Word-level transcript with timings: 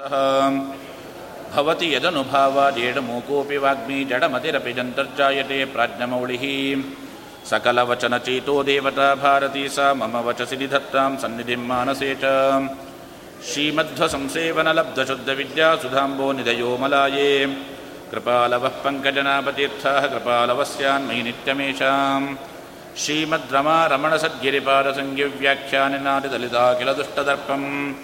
सः। 0.00 0.14
भवति 1.54 1.94
यदनुभावादेडमूकोऽपि 1.94 3.56
वाग्मी 3.56 4.04
जडमतिरपि 4.04 4.72
जन्तर्जायते 4.72 5.64
प्राज्ञमौलिः 5.64 6.82
सकलवचनचेतो 7.50 8.62
देवता 8.62 9.14
भारती 9.14 9.68
सा 9.68 9.94
मम 9.94 10.18
वचसि 10.18 10.56
निधत्तां 10.56 11.16
सन्निधिं 11.16 11.56
मानसे 11.56 12.18
च। 12.24 12.26
श्रीमध्वसंसेवनलब्धशुद्धविद्यासुधाम्बो 13.48 16.32
निधयो 16.32 16.78
मलाये। 16.80 17.56
कृपालवः 18.10 18.72
पङ्कजनापतीर्थाः 18.84 20.06
कृपालवस्यान्मयि 20.06 21.22
नित्यमेषाम्। 21.22 22.36
श्रीमद्रमा 22.96 23.86
रमणसद्गिरिपादसङ्गिव्याख्यानिनादिदलिता 23.86 26.78
किल 26.78 26.92
दुष्टदर्पम् 26.92 27.94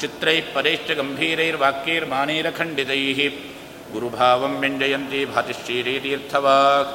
चित्रैः 0.00 0.46
पदैश्च 0.54 0.88
गम्भीरैर्वाक्यैर्मानैरखण्डितैः 0.98 3.20
गुरुभावं 3.92 4.54
व्यञ्जयन्ती 4.62 5.20
भातिश्चीरीतीर्थवाक् 5.32 6.90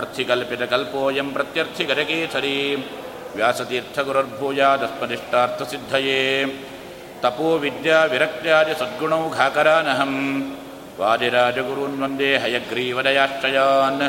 अर्थिकल्पितकल्पोऽयं 0.00 1.28
प्रत्यर्थिगजकेसरी 1.36 2.58
व्यासतीर्थगुरुर्भूयादस्मदिष्टार्थसिद्धये 3.36 6.20
तपो 7.22 7.48
विद्याविरक्त्यादिसद्गुणौघाकरानहम् 7.64 10.18
वादिराजगुरून् 11.00 12.00
वन्दे 12.02 12.30
हयग्रीवदयाश्रयान् 12.42 14.02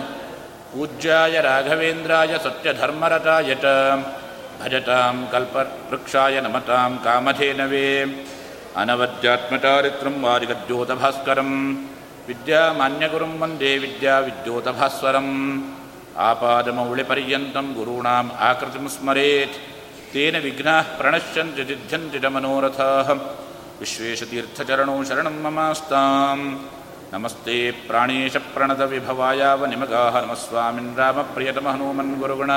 पूज्याय 0.73 1.41
राघवेन्द्राय 1.41 2.38
सत्यधर्मरताय 2.38 3.55
च। 3.55 3.66
भजतां 4.61 5.27
कल्पवृक्षाय 5.27 6.41
नमतां 6.41 6.97
कामधेनवे 6.97 7.87
अनवद्यात्मचारित्रं 8.77 10.23
वादिगद्योतभास्करं 10.23 11.74
विद्यामान्यगुरुं 12.29 13.38
वन्दे 13.38 13.79
विद्याविद्योतभास्वरम्। 13.79 15.63
आपादमौलिपर्यन्तं 16.16 17.74
गुरूणाम् 17.74 18.30
आकृतिं 18.38 18.88
स्मरेत्। 18.88 19.57
तेन 20.12 20.37
विघ्नाः 20.40 20.83
प्रणश्यन्ति 20.83 21.65
सिद्ध्यन्ति 21.65 22.18
च 22.18 22.27
मनोरथाः। 22.27 23.09
विश्वेशतीर्थचरणौ 23.80 25.05
शरणं 25.05 25.43
ममास्ताम् 25.43 26.57
ನಮಸ್ತೆ 27.12 27.71
ಪ್ರಾಣೇಶ 27.71 28.37
ಪ್ರಣದ 28.37 28.80
ವಿಭವಾಯಾವ 28.80 29.66
ನಿಮಗಾಹ 29.66 30.16
ನಮಸ್ವಾಮಿನ್ 30.16 30.96
ರಾಮ 30.96 31.23
ಪ್ರಿಯತಮ 31.23 31.68
ಹನುಮನ್ 31.68 32.18
ಗುರುಗುಣ. 32.18 32.51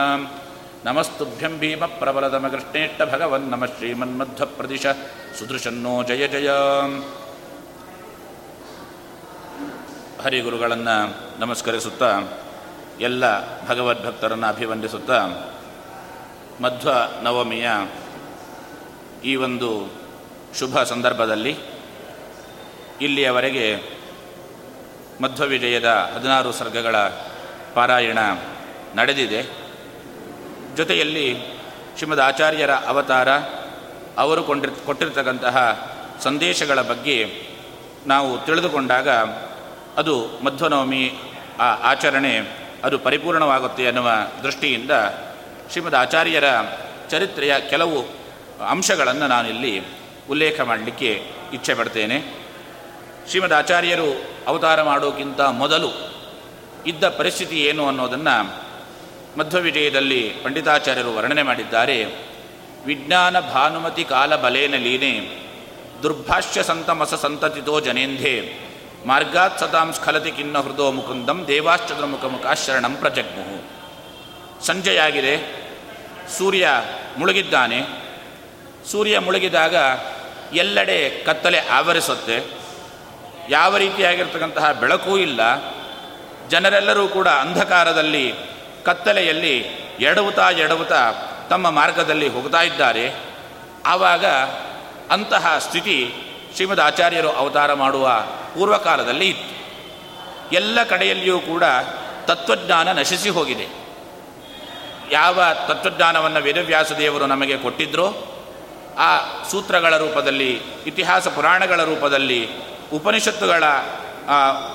ನಮಸ್ತುಭ್ಯಂ 0.85 1.59
ಭೀಮ 1.59 1.85
ಪ್ರಬಲದಮಕೃಷ್ಣೇಟ್ಟ 1.85 3.01
ಭಗವನ್ 3.01 3.41
ನಮ 3.41 3.65
ಶ್ರೀಮನ್ಮಧ್ವ 3.65 4.45
ಪ್ರದಿಶ. 4.45 4.85
ಸುದೃಶನ್ನೋ 5.39 6.03
ಜಯ 6.03 6.27
ಜಯ. 6.27 6.49
ಹರಿಗುರುಗಳನ್ನು 10.23 11.39
ನಮಸ್ಕರಿಸುತ್ತಾ, 11.39 12.21
ಎಲ್ಲ 12.99 13.23
ಭಗವದ್ಭಕ್ತರನ್ನು 13.67 14.47
ಅಭಿವಂದಿಸುತ್ತಾ, 14.47 15.27
ಮಧ್ವ 16.61 16.91
ನವಮಿಯ 17.23 17.69
ಈ 19.25 19.35
ಒಂದು 19.35 19.93
ಶುಭ 20.59 20.83
ಸಂದರ್ಭದಲ್ಲಿ 20.83 21.57
ಇಲ್ಲಿಯವರೆಗೆ 23.01 23.98
ಮಧ್ವ 25.21 25.45
ವಿಜಯದ 25.45 26.11
ಹದಿನಾರು 26.15 26.51
ಸರ್ಗಗಳ 26.51 26.95
ಪಾರಾಯಣ 27.73 28.17
ನಡೆದಿದೆ. 28.95 29.43
ಜೊತೆಯಲ್ಲಿ 30.75 31.37
ಶ್ರೀಮದ್ 31.97 32.21
ಆಚಾರ್ಯರ 32.21 32.71
ಅವತಾರ, 32.71 33.29
ಅವರು 34.17 34.43
ಕೊಂಡಿರ್, 34.43 34.71
ಕೊಟ್ಟಿರ್ತಕ್ಕಂತಹ 34.85 35.87
ಸಂದೇಶಗಳ 36.21 36.81
ಬಗ್ಗೆ 36.81 37.47
ನಾವು 38.07 38.45
ತಿಳಿದುಕೊಂಡಾಗ 38.45 39.09
ಅದು 39.97 40.27
ಮಧ್ವನವಮಿ, 40.43 41.13
ಆ 41.59 41.91
ಆಚರಣೆ 41.91 42.39
ಅದು 42.83 42.99
ಪರಿಪೂರ್ಣವಾಗುತ್ತೆ 42.99 43.87
ಅನ್ನುವ 43.87 44.11
ದೃಷ್ಟಿಯಿಂದ 44.43 44.91
ಶ್ರೀಮದ್ 45.71 45.95
ಆಚಾರ್ಯರ 45.95 46.43
ಚರಿತ್ರೆಯ 47.09 47.53
ಕೆಲವು 47.69 48.05
ಅಂಶಗಳನ್ನು 48.69 49.27
ನಾನಿಲ್ಲಿ 49.27 49.83
ಉಲ್ಲೇಖ 50.29 50.61
ಮಾಡಲಿಕ್ಕೆ 50.61 51.31
ಇಚ್ಛೆ 51.53 51.73
ಪಡ್ತೇನೆ. 51.73 52.38
ಶ್ರೀಮದ್ 53.29 53.53
ಆಚಾರ್ಯರು 53.53 54.23
ಅವತಾರ 54.47 54.81
ಮಾಡೋಕ್ಕಿಂತ 54.81 55.41
ಮೊದಲು 55.41 55.89
ಇದ್ದ 56.87 57.03
ಪರಿಸ್ಥಿತಿ 57.03 57.59
ಏನು 57.59 57.87
ಅನ್ನೋದನ್ನು 57.87 58.63
ಮಧ್ವ 59.39 59.57
ವಿಜಯದಲ್ಲಿ 59.57 60.33
ಪಂಡಿತಾಚಾರ್ಯರು 60.43 61.15
ವರ್ಣನೆ 61.15 61.43
ಮಾಡಿದ್ದಾರೆ. 61.43 62.05
ವಿಜ್ಞಾನ 62.85 63.39
ಭಾನುಮತಿ 63.39 64.03
ಕಾಲ 64.03 64.35
ಬಲೇನ 64.35 64.75
ಲೀನೆ, 64.75 65.45
ದುರ್ಭಾಷ್ಯ 66.03 66.63
ಸಂತಮಸ 66.63 67.13
ಸಂತತಿತೋ 67.13 67.79
ಜನೇಂಧೆ, 67.79 68.53
ಮಾರ್ಗಾತ್ 69.05 69.59
ಸತಾಂ 69.59 69.93
ಸ್ಖಲತಿ 69.93 70.31
ಕಿನ್ನ 70.31 70.57
ಹೃದೋ 70.57 70.91
ಮುಕುಂದಂ, 70.91 71.45
ದೇವಾಶ್ಚಂದ್ರ 71.47 72.05
ಮುಖ 72.05 72.47
ಶರಣಂ 72.47 72.95
ಪ್ರಜಗ್ಮುಹು 72.95 73.69
ಸಂಜೆಯಾಗಿದೆ. 74.65 75.37
ಸೂರ್ಯ 76.37 76.69
ಮುಳುಗಿದ್ದಾನೆ. 77.17 77.81
ಸೂರ್ಯ 78.91 79.19
ಮುಳುಗಿದಾಗ 79.19 79.75
ಎಲ್ಲೆಡೆ 80.53 81.09
ಕತ್ತಲೆ 81.09 81.59
ಆವರಿಸುತ್ತೆ. 81.59 82.58
ಯಾವ 83.49 83.77
ರೀತಿಯಾಗಿರ್ತಕ್ಕಂತಹ 83.77 84.71
ಬೆಳಕೂ 84.71 85.17
ಇಲ್ಲ. 85.17 85.41
ಜನರೆಲ್ಲರೂ 86.49 87.07
ಕೂಡ 87.07 87.27
ಅಂಧಕಾರದಲ್ಲಿ, 87.27 88.33
ಕತ್ತಲೆಯಲ್ಲಿ 88.83 89.57
ಎಡವುತ್ತಾ 89.99 90.49
ಎಡವುತ್ತಾ 90.49 91.11
ತಮ್ಮ 91.49 91.69
ಮಾರ್ಗದಲ್ಲಿ 91.69 92.27
ಹೋಗ್ತಾ 92.27 92.61
ಇದ್ದಾರೆ. 92.61 93.15
ಆವಾಗ 93.85 94.25
ಅಂತಹ 95.11 95.57
ಸ್ಥಿತಿ 95.57 96.13
ಶ್ರೀಮದ್ 96.55 96.79
ಆಚಾರ್ಯರು 96.79 97.29
ಅವತಾರ 97.29 97.73
ಮಾಡುವ 97.73 98.23
ಪೂರ್ವಕಾಲದಲ್ಲಿ 98.53 99.29
ಇತ್ತು. 99.29 99.59
ಎಲ್ಲ 100.55 100.83
ಕಡೆಯಲ್ಲಿಯೂ 100.83 101.39
ಕೂಡ 101.39 101.63
ತತ್ವಜ್ಞಾನ 102.25 102.91
ನಶಿಸಿ 102.91 103.29
ಹೋಗಿದೆ. 103.29 103.67
ಯಾವ 105.11 105.43
ತತ್ವಜ್ಞಾನವನ್ನು 105.67 106.39
ವೇದವ್ಯಾಸ 106.39 106.91
ದೇವರು 106.91 107.25
ನಮಗೆ 107.25 107.57
ಕೊಟ್ಟಿದ್ದರೋ 107.57 108.35
ಆ 108.97 109.43
ಸೂತ್ರಗಳ 109.51 109.97
ರೂಪದಲ್ಲಿ, 109.97 110.61
ಇತಿಹಾಸ 110.85 111.27
ಪುರಾಣಗಳ 111.27 111.83
ರೂಪದಲ್ಲಿ 111.83 112.49
ಉಪನಿಷತ್ತುಗಳ 112.93 113.63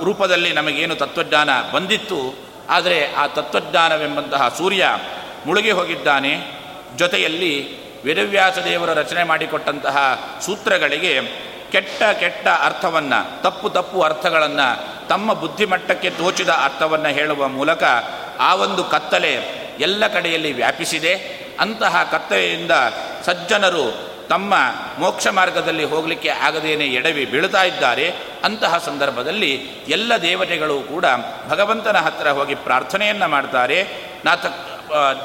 ರೂಪದಲ್ಲಿ 0.04 0.52
ನಮಗೇನು 0.52 0.94
ತತ್ವಜ್ಞಾನ 0.94 1.50
ಬಂದಿತ್ತು, 1.72 2.34
ಆದರೆ 2.70 3.12
ಆ 3.14 3.26
ತತ್ವಜ್ಞಾನವೆಂಬಂತಹ 3.26 4.48
ಸೂರ್ಯ 4.58 4.84
ಮುಳುಗಿ 5.46 5.70
ಹೋಗಿದ್ದಾನೆ. 5.70 6.32
ಜೊತೆಯಲ್ಲಿ 6.96 7.52
ವೇದವ್ಯಾಸ 8.02 8.58
ದೇವರು 8.58 8.94
ರಚನೆ 8.94 9.22
ಮಾಡಿಕೊಟ್ಟಂತಹ 9.24 9.96
ಸೂತ್ರಗಳಿಗೆ 10.40 11.12
ಕೆಟ್ಟ 11.72 12.02
ಕೆಟ್ಟ 12.02 12.46
ಅರ್ಥವನ್ನು, 12.48 13.42
ತಪ್ಪು 13.42 13.70
ತಪ್ಪು 13.70 14.02
ಅರ್ಥಗಳನ್ನು, 14.02 14.68
ತಮ್ಮ 15.08 15.32
ಬುದ್ಧಿಮಟ್ಟಕ್ಕೆ 15.32 16.10
ತೋಚಿದ 16.10 16.48
ಅರ್ಥವನ್ನು 16.48 17.08
ಹೇಳುವ 17.08 17.48
ಮೂಲಕ 17.48 17.84
ಆ 18.40 18.54
ಒಂದು 18.54 18.84
ಕತ್ತಲೆ 18.84 19.32
ಎಲ್ಲ 19.80 20.06
ಕಡೆಯಲ್ಲಿ 20.06 20.52
ವ್ಯಾಪಿಸಿದೆ. 20.52 21.14
ಅಂತಹ 21.60 22.02
ಕತ್ತಲೆಯಿಂದ 22.02 22.70
ಸಜ್ಜನರು 23.24 24.13
ತಮ್ಮ 24.28 24.54
ಮೋಕ್ಷ 24.98 25.26
ಮಾರ್ಗದಲ್ಲಿ 25.38 25.84
ಹೋಗಲಿಕ್ಕೆ 25.84 26.30
ಆಗದೇನೆ 26.46 26.86
ಎಡವಿ 26.98 27.24
ಬೀಳ್ತಾ 27.32 27.62
ಇದ್ದಾರೆ, 27.62 28.06
ಅಂತಹ 28.44 28.78
ಸಂದರ್ಭದಲ್ಲಿ 28.78 29.52
ಎಲ್ಲ 29.88 30.12
ದೇವತೆಗಳು 30.22 30.76
ಕೂಡ 30.92 31.04
ಭಗವಂತನ 31.48 31.98
ಹತ್ತಿರ 32.06 32.30
ಹೋಗಿ 32.38 32.54
ಪ್ರಾರ್ಥನೆಯನ್ನು 32.68 33.28
ಮಾಡ್ತಾರೆ. 33.28 33.78
ನಾಥ 34.24 34.46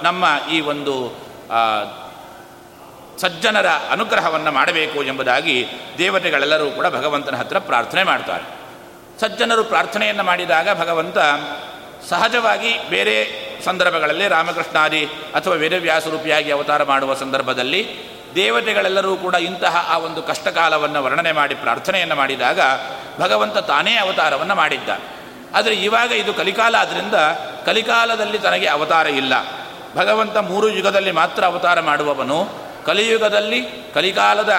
ನಮ್ಮ 0.04 0.26
ಈ 0.52 0.60
ಒಂದು 0.74 0.96
ಸಜ್ಜನರ 3.22 3.70
ಅನುಗ್ರಹವನ್ನು 3.94 4.52
ಮಾಡಬೇಕು 4.52 5.00
ಎಂಬುದಾಗಿ 5.04 5.56
ದೇವತೆಗಳೆಲ್ಲರೂ 5.98 6.68
ಕೂಡ 6.72 6.88
ಭಗವಂತನ 6.88 7.36
ಹತ್ತಿರ 7.36 7.60
ಪ್ರಾರ್ಥನೆ 7.72 8.04
ಮಾಡ್ತಾರೆ. 8.04 8.46
ಸಜ್ಜನರು 9.22 9.64
ಪ್ರಾರ್ಥನೆಯನ್ನು 9.64 10.24
ಮಾಡಿದಾಗ 10.24 10.68
ಭಗವಂತ 10.80 11.18
ಸಹಜವಾಗಿ 12.10 12.72
ಬೇರೆ 12.90 13.16
ಸಂದರ್ಭಗಳಲ್ಲಿ 13.66 14.28
ರಾಮಕೃಷ್ಣಾದಿ 14.28 15.02
ಅಥವಾ 15.36 15.56
ವೇದವ್ಯಾಸರೂಪಿಯಾಗಿ 15.64 16.52
ಅವತಾರ 16.52 16.84
ಮಾಡುವ 16.84 17.14
ಸಂದರ್ಭದಲ್ಲಿ 17.14 17.81
ದೇವತೆಗಳೆಲ್ಲರೂ 18.36 19.16
ಕೂಡ 19.16 19.36
ಇಂತಹ 19.36 19.86
ಆ 19.90 19.98
ಒಂದು 19.98 20.24
ಕಷ್ಟಕಾಲವನ್ನು 20.24 21.04
ವರ್ಣನೆ 21.04 21.31
ಮಾಡಿ 21.31 21.56
ಪ್ರಾರ್ಥನೆಯನ್ನು 21.56 22.16
ಮಾಡಿದಾಗ 22.16 22.60
ಭಗವಂತ 23.20 23.58
ತಾನೇ 23.58 23.96
ಅವತಾರವನ್ನು 23.96 24.56
ಮಾಡಿದ್ದ 24.56 24.90
ಆದರೆ 25.56 25.74
ಇವಾಗ 25.74 26.12
ಇದು 26.12 26.34
ಕಲಿಕಾಲ 26.34 26.76
ಆದ್ದರಿಂದ 26.76 27.14
ಕಲಿಕಾಲದಲ್ಲಿ 27.66 28.40
ತನಗೆ 28.40 28.66
ಅವತಾರ 28.66 29.08
ಇಲ್ಲ. 29.08 29.34
ಭಗವಂತ 29.96 30.38
ಮೂರು 30.38 30.70
ಯುಗದಲ್ಲಿ 30.70 31.12
ಮಾತ್ರ 31.12 31.46
ಅವತಾರ 31.46 31.80
ಮಾಡುವವನು. 31.80 32.48
ಕಲಿಯುಗದಲ್ಲಿ, 32.86 33.62
ಕಲಿಕಾಲದ 33.94 34.50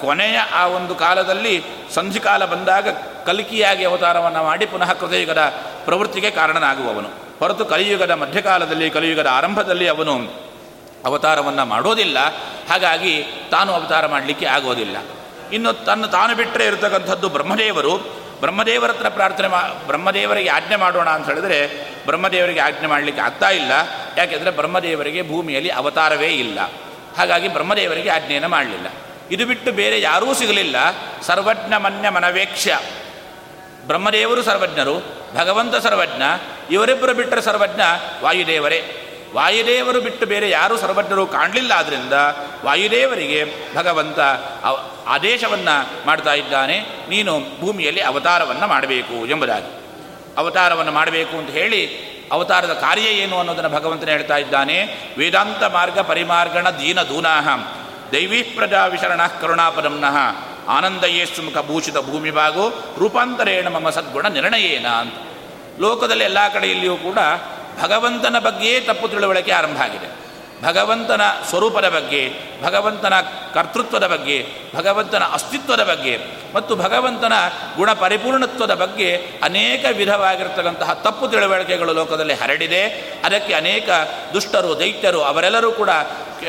ಕೊನೆಯ 0.00 0.38
ಆ 0.38 0.66
ಒಂದು 0.66 0.94
ಕಾಲದಲ್ಲಿ 0.94 1.64
ಸಂಧಿಕಾಲ 1.94 2.44
ಬಂದಾಗ 2.44 2.88
ಕಲಿಕಿಯಾಗಿ 3.26 3.84
ಅವತಾರವನ್ನು 3.84 4.42
ಮಾಡಿ 4.42 4.66
ಪುನಃ 4.66 4.92
ಕೃತಯುಗದ 4.92 5.54
ಪ್ರವೃತ್ತಿಗೆ 5.84 6.30
ಕಾರಣನಾಗುವವನು. 6.30 7.08
ಹೊರತು 7.38 7.64
ಕಲಿಯುಗದ 7.64 8.10
ಮಧ್ಯಕಾಲದಲ್ಲಿ, 8.10 8.90
ಕಲಿಯುಗದ 8.90 9.26
ಆರಂಭದಲ್ಲಿ 9.26 9.88
ಅವನು 9.88 10.44
ಅವತಾರವನ್ನು 11.04 11.64
ಮಾಡೋದಿಲ್ಲ. 11.64 12.18
ಹಾಗಾಗಿ 12.70 13.24
ತಾನು 13.50 13.72
ಅವತಾರ 13.72 14.06
ಮಾಡಲಿಕ್ಕೆ 14.06 14.46
ಆಗೋದಿಲ್ಲ. 14.46 14.96
ಇನ್ನು 15.52 15.72
ತನ್ನ 15.72 16.06
ತಾನು 16.06 16.34
ಬಿಟ್ಟರೆ 16.34 16.66
ಇರತಕ್ಕಂಥದ್ದು 16.66 17.28
ಬ್ರಹ್ಮದೇವರು. 17.28 18.24
ಬ್ರಹ್ಮದೇವರ 18.40 18.90
ಹತ್ರ 18.90 19.08
ಪ್ರಾರ್ಥನೆ 19.08 19.48
ಮಾ, 19.48 19.62
ಬ್ರಹ್ಮದೇವರಿಗೆ 19.86 20.48
ಆಜ್ಞೆ 20.48 20.76
ಮಾಡೋಣ 20.76 21.10
ಅಂತ 21.10 21.26
ಹೇಳಿದ್ರೆ 21.26 21.66
ಬ್ರಹ್ಮದೇವರಿಗೆ 22.06 22.60
ಆಜ್ಞೆ 22.60 22.86
ಮಾಡಲಿಕ್ಕೆ 22.86 23.22
ಆಗ್ತಾ 23.22 23.50
ಇಲ್ಲ. 23.50 23.72
ಯಾಕೆಂದರೆ 24.16 24.50
ಬ್ರಹ್ಮದೇವರಿಗೆ 24.50 25.28
ಭೂಮಿಯಲ್ಲಿ 25.28 25.70
ಅವತಾರವೇ 25.70 26.26
ಇಲ್ಲ. 26.26 26.60
ಹಾಗಾಗಿ 27.18 27.48
ಬ್ರಹ್ಮದೇವರಿಗೆ 27.48 28.08
ಆಜ್ಞೆಯನ್ನು 28.08 28.48
ಮಾಡಲಿಲ್ಲ. 28.48 28.86
ಇದು 29.30 29.46
ಬಿಟ್ಟು 29.46 29.72
ಬೇರೆ 29.72 30.00
ಯಾರೂ 30.00 30.34
ಸಿಗಲಿಲ್ಲ. 30.34 30.76
ಸರ್ವಜ್ಞ 31.22 31.74
ಮನ್ಯ 31.76 32.08
ಮನವೇಕ್ಷ 32.10 32.68
ಬ್ರಹ್ಮದೇವರು 33.86 34.42
ಸರ್ವಜ್ಞರು, 34.42 34.94
ಭಗವಂತ 35.36 35.76
ಸರ್ವಜ್ಞ, 35.76 36.22
ಇವರಿಬ್ಬರು 36.70 37.14
ಬಿಟ್ಟರೆ 37.14 37.42
ಸರ್ವಜ್ಞ 37.42 37.80
ವಾಯುದೇವರೇ. 38.22 39.03
ವಾಯುದೇವರು 39.34 40.00
ಬಿಟ್ಟು 40.00 40.26
ಬೇರೆ 40.26 40.50
ಯಾರೂ 40.50 40.76
ಸರ್ವಜ್ಞರು 40.76 41.26
ಕಾಣಲಿಲ್ಲ 41.26 41.72
ಆದ್ದರಿಂದ 41.72 42.12
ವಾಯುದೇವರಿಗೆ 42.64 43.44
ಭಗವಂತ 43.76 44.18
ಆದೇಶವನ್ನು 45.06 46.06
ಮಾಡ್ತಾ 46.06 46.34
ಇದ್ದಾನೆ. 46.34 46.80
ನೀನು 47.08 47.40
ಭೂಮಿಯಲ್ಲಿ 47.60 48.00
ಅವತಾರವನ್ನು 48.00 48.66
ಮಾಡಬೇಕು 48.66 49.26
ಎಂಬುದಾಗಿ. 49.26 49.70
ಅವತಾರವನ್ನು 50.38 50.92
ಮಾಡಬೇಕು 50.92 51.36
ಅಂತ 51.36 51.50
ಹೇಳಿ 51.50 52.14
ಅವತಾರದ 52.32 52.72
ಕಾರ್ಯ 52.72 53.02
ಏನು 53.02 53.38
ಅನ್ನೋದನ್ನು 53.38 53.70
ಭಗವಂತನ 53.70 54.08
ಹೇಳ್ತಾ 54.08 54.36
ಇದ್ದಾನೆ. 54.36 54.98
ವೇದಾಂತ 55.18 55.64
ಮಾರ್ಗ 55.64 55.98
ಪರಿಮಾರ್ಗಣ 55.98 56.70
ದೀನ 56.70 57.02
ದೂನಾಹಂ. 57.02 57.64
ದೈವೀ 58.12 58.42
ಪ್ರಜಾ 58.42 58.86
ವಿಶರಣ 58.86 59.26
ಕರುಣಾಪದಂನಃ 59.26 60.16
ಆನಂದಯೇ 60.68 61.26
ಸುಮುಖ 61.26 61.66
ಭೂಷಿತ 61.66 61.98
ಭೂಮಿಭಾಗೋ 61.98 62.94
ರೂಪಾಂತರೇಣ 62.98 63.68
ಮಮ 63.68 63.90
ಸದ್ಗುಣ 63.90 64.28
ನಿರ್ಣಯೇನ 64.28 64.86
ಅಂತ. 64.86 65.14
ಲೋಕದಲ್ಲಿ 65.80 66.24
ಎಲ್ಲ 66.24 66.48
ಕಡೆಯಲ್ಲಿಯೂ 66.52 66.96
ಕೂಡ 66.96 67.18
ಭಗವಂತನ 67.82 68.38
ಬಗ್ಗೆಯೇ 68.38 68.80
ತಪ್ಪು 68.80 69.08
ತಿಳುವಳಿಕೆ 69.08 69.52
ಆರಂಭ 69.52 69.78
ಆಗಿದೆ. 69.80 70.24
ಭಗವಂತನ 70.62 71.20
ಸ್ವರೂಪದ 71.48 71.88
ಬಗ್ಗೆ, 71.88 72.32
ಭಗವಂತನ 72.62 73.12
ಕರ್ತೃತ್ವದ 73.54 74.06
ಬಗ್ಗೆ, 74.06 74.46
ಭಗವಂತನ 74.74 75.22
ಅಸ್ತಿತ್ವದ 75.32 75.82
ಬಗ್ಗೆ 75.84 76.18
ಮತ್ತು 76.54 76.76
ಭಗವಂತನ 76.76 77.32
ಗುಣ 77.76 77.92
ಪರಿಪೂರ್ಣತ್ವದ 77.92 78.74
ಬಗ್ಗೆ 78.74 79.16
ಅನೇಕ 79.42 79.84
ವಿಧವಾಗಿರ್ತಕ್ಕಂತಹ 79.96 80.92
ತಪ್ಪು 80.92 81.28
ತಿಳುವಳಿಕೆಗಳು 81.28 81.92
ಲೋಕದಲ್ಲಿ 81.92 82.34
ಹರಡಿದೆ. 82.34 82.84
ಅದಕ್ಕೆ 83.24 83.54
ಅನೇಕ 83.54 83.88
ದುಷ್ಟರು, 84.32 84.78
ದೈತ್ಯರು 84.78 85.22
ಅವರೆಲ್ಲರೂ 85.22 85.72
ಕೂಡ 85.72 85.90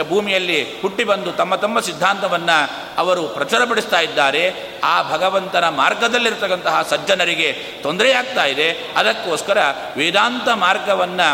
ಭೂಮಿಯಲ್ಲಿ 0.09 0.81
ಹುಟ್ಟಿ 0.81 1.03
ಬಂದು 1.03 1.31
ತಮ್ಮ 1.31 1.55
ತಮ್ಮ 1.55 1.79
ಸಿದ್ಧಾಂತವನ್ನು 1.79 2.71
ಅವರು 2.97 3.27
ಪ್ರಚುರಪಡಿಸ್ತಾ 3.27 3.99
ಇದ್ದಾರೆ. 3.99 4.74
ಆ 4.91 4.95
ಭಗವಂತನ 5.11 5.65
ಮಾರ್ಗದಲ್ಲಿರ್ತಕ್ಕಂತಹ 5.81 6.81
ಸಜ್ಜನರಿಗೆ 6.89 7.49
ತೊಂದರೆಯಾಗ್ತಾ 7.83 8.45
ಇದೆ. 8.45 8.69
ಅದಕ್ಕೋಸ್ಕರ 8.97 9.59
ವೇದಾಂತ 9.97 10.47
ಮಾರ್ಗವನ್ನು 10.65 11.29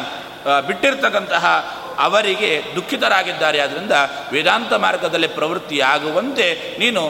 ಬಿಟ್ಟಿರ್ತಕ್ಕಂತಹ 0.68 1.46
ಅವರಿಗೆ 2.00 2.52
ದುಃಖಿತರಾಗಿದ್ದಾರೆ. 2.76 3.58
ಆದ್ದರಿಂದ 3.60 3.96
ವೇದಾಂತ 4.32 4.74
ಮಾರ್ಗದಲ್ಲಿ 4.86 5.28
ಪ್ರವೃತ್ತಿಯಾಗುವಂತೆ 5.28 6.48
ನೀನು 6.80 7.02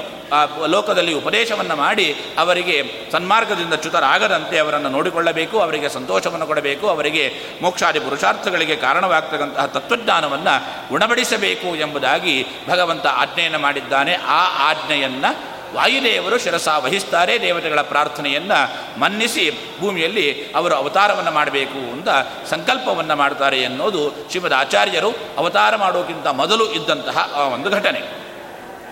ಲೋಕದಲ್ಲಿ 0.68 1.14
ಉಪದೇಶವನ್ನು 1.14 1.76
ಮಾಡಿ 1.76 2.08
ಅವರಿಗೆ 2.38 2.76
ಸನ್ಮಾರ್ಗದಿಂದ 3.12 3.74
ಚ್ಯುತರಾಗದಂತೆ 3.74 4.58
ಅವರನ್ನು 4.60 4.90
ನೋಡಿಕೊಳ್ಳಬೇಕು, 4.90 5.56
ಅವರಿಗೆ 5.60 5.90
ಸಂತೋಷವನ್ನು 5.90 6.48
ಕೊಡಬೇಕು, 6.48 6.86
ಅವರಿಗೆ 6.88 7.24
ಮೋಕ್ಷಾದಿ 7.62 8.00
ಪುರುಷಾರ್ಥಗಳಿಗೆ 8.00 8.76
ಕಾರಣವಾಗ್ತಕ್ಕಂತಹ 8.76 9.66
ತತ್ವಜ್ಞಾನವನ್ನು 9.66 10.56
ಉಣಬಡಿಸಬೇಕು 10.96 11.70
ಎಂಬುದಾಗಿ 11.76 12.36
ಭಗವಂತ 12.70 13.08
ಆಜ್ಞೆಯನ್ನು 13.24 13.60
ಮಾಡಿದ್ದಾನೆ. 13.60 14.14
ಆ 14.40 14.42
ಆಜ್ಞೆಯನ್ನು 14.70 15.32
ವಾಯುದೇವರು 15.74 16.38
ಶಿರಸ 16.38 16.68
ವಹಿಸ್ತಾರೆ, 16.68 17.42
ದೇವತೆಗಳ 17.42 17.82
ಪ್ರಾರ್ಥನೆಯನ್ನು 17.82 18.60
ಮನ್ನಿಸಿ 19.00 19.46
ಭೂಮಿಯಲ್ಲಿ 19.80 20.50
ಅವರು 20.56 20.76
ಅವತಾರವನ್ನು 20.76 21.32
ಮಾಡಬೇಕು 21.32 21.92
ಅಂತ 21.92 22.10
ಸಂಕಲ್ಪವನ್ನು 22.50 23.16
ಮಾಡ್ತಾರೆ 23.16 23.62
ಎನ್ನುವುದು 23.62 24.16
ಶಿವದ 24.32 24.54
ಆಚಾರ್ಯರು 24.58 25.12
ಅವತಾರ 25.38 25.76
ಮಾಡೋಕ್ಕಿಂತ 25.76 26.28
ಮೊದಲು 26.28 26.72
ಇದ್ದಂತಹ 26.72 27.38
ಒಂದು 27.54 27.70
ಘಟನೆ. 27.70 28.02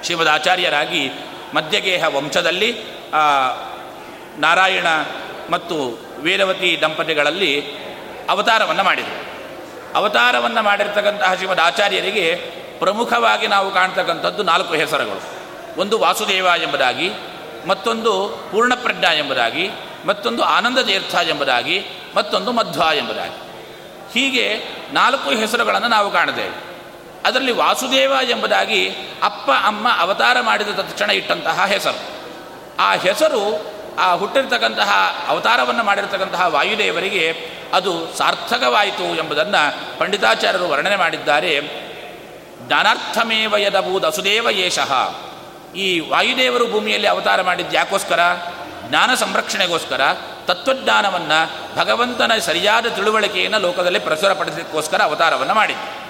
ಶಿವದ 0.03 0.27
ಆಚಾರ್ಯರಾಗಿ 0.27 1.11
ಮಧ್ಯಗೇಹ 1.53 2.03
ವಂಶದಲ್ಲಿ 2.15 2.71
ನಾರಾಯಣ 4.37 4.87
ಮತ್ತು 5.49 5.99
ವೇದವತಿ 6.19 6.77
ದಂಪತಿಗಳಲ್ಲಿ 6.81 7.51
ಅವತಾರವನ್ನು 8.29 8.83
ಮಾಡಿದರು. 8.83 9.17
ಅವತಾರವನ್ನು 9.95 10.61
ಮಾಡಿರ್ತಕ್ಕಂತಹ 10.61 11.33
ಶಿವದ 11.33 11.59
ಆಚಾರ್ಯರಿಗೆ 11.63 12.35
ಪ್ರಮುಖವಾಗಿ 12.79 13.47
ನಾವು 13.47 13.71
ಕಾಣ್ತಕ್ಕಂಥದ್ದು 13.71 14.43
ನಾಲ್ಕು 14.43 14.73
ಹೆಸರುಗಳು. 14.73 15.38
ಒಂದು 15.77 15.99
ವಾಸುದೇವ 15.99 16.47
ಎಂಬುದಾಗಿ, 16.61 17.11
ಮತ್ತೊಂದು 17.67 18.39
ಪೂರ್ಣಪ್ರಜ್ಞ 18.51 19.05
ಎಂಬುದಾಗಿ, 19.17 19.69
ಮತ್ತೊಂದು 20.05 20.43
ಆನಂದ 20.43 20.77
ತೀರ್ಥ 20.79 21.15
ಎಂಬುದಾಗಿ, 21.15 21.85
ಮತ್ತೊಂದು 22.15 22.51
ಮಧ್ವ 22.51 22.83
ಎಂಬುದಾಗಿ. 22.95 23.49
ಹೀಗೆ 24.13 24.63
ನಾಲ್ಕು 24.93 25.29
ಹೆಸರುಗಳನ್ನು 25.29 25.87
ನಾವು 25.87 26.11
ಕಾಣುತ್ತೇವೆ. 26.11 26.69
ಅದರಲ್ಲಿ 27.25 27.51
ವಾಸುದೇವ 27.51 28.13
ಎಂಬುದಾಗಿ 28.29 28.95
ಅಪ್ಪ, 29.23 29.51
ಅಮ್ಮ 29.63 29.87
ಅವತಾರ 29.97 30.37
ಮಾಡಿದ 30.41 30.67
ತಕ್ಷಣ 30.67 31.09
ಇಟ್ಟಂತಹ 31.09 31.65
ಹೆಸರು. 31.65 32.01
ಆ 32.79 32.93
ಹೆಸರು, 32.93 33.65
ಆ 33.99 34.13
ಹುಟ್ಟಿರ್ತಕ್ಕಂತಹ, 34.13 35.23
ಅವತಾರವನ್ನು 35.27 35.83
ಮಾಡಿರ್ತಕ್ಕಂತಹ 35.83 36.45
ವಾಯುದೇವರಿಗೆ 36.47 37.51
ಅದು 37.73 38.17
ಸಾರ್ಥಕವಾಯಿತು 38.17 39.15
ಎಂಬುದನ್ನು 39.15 39.99
ಪಂಡಿತಾಚಾರ್ಯರು 39.99 40.69
ವರ್ಣನೆ 40.69 40.95
ಮಾಡಿದ್ದಾರೆ. 40.95 41.61
ಜ್ಞಾನಾರ್ಥಮೇವ 42.67 43.57
ಯದಬೂದ 43.57 44.09
ಸುದೇವ 44.09 44.49
ಯೇಷಃ 44.49 45.15
ಈ 45.75 45.99
ವಾಯುದೇವರು 45.99 46.71
ಭೂಮಿಯಲ್ಲಿ 46.71 47.07
ಅವತಾರ 47.07 47.41
ಮಾಡಿದ್ದು 47.41 47.75
ಯಾಕೋಸ್ಕರ? 47.75 48.19
ಜ್ಞಾನ 48.89 49.13
ಸಂರಕ್ಷಣೆಗೋಸ್ಕರ, 49.13 50.01
ತತ್ವಜ್ಞಾನವನ್ನು 50.45 51.51
ಭಗವಂತನ 51.75 52.31
ಸರಿಯಾದ 52.41 52.85
ತಿಳುವಳಿಕೆಯನ್ನು 52.85 53.59
ಲೋಕದಲ್ಲಿ 53.59 53.99
ಪ್ರಚುರಪಡಿಸಲಿಕ್ಕೋಸ್ಕರ 53.99 55.01
ಅವತಾರವನ್ನು 55.01 55.53
ಮಾಡಿದ್ದು. 55.53 56.09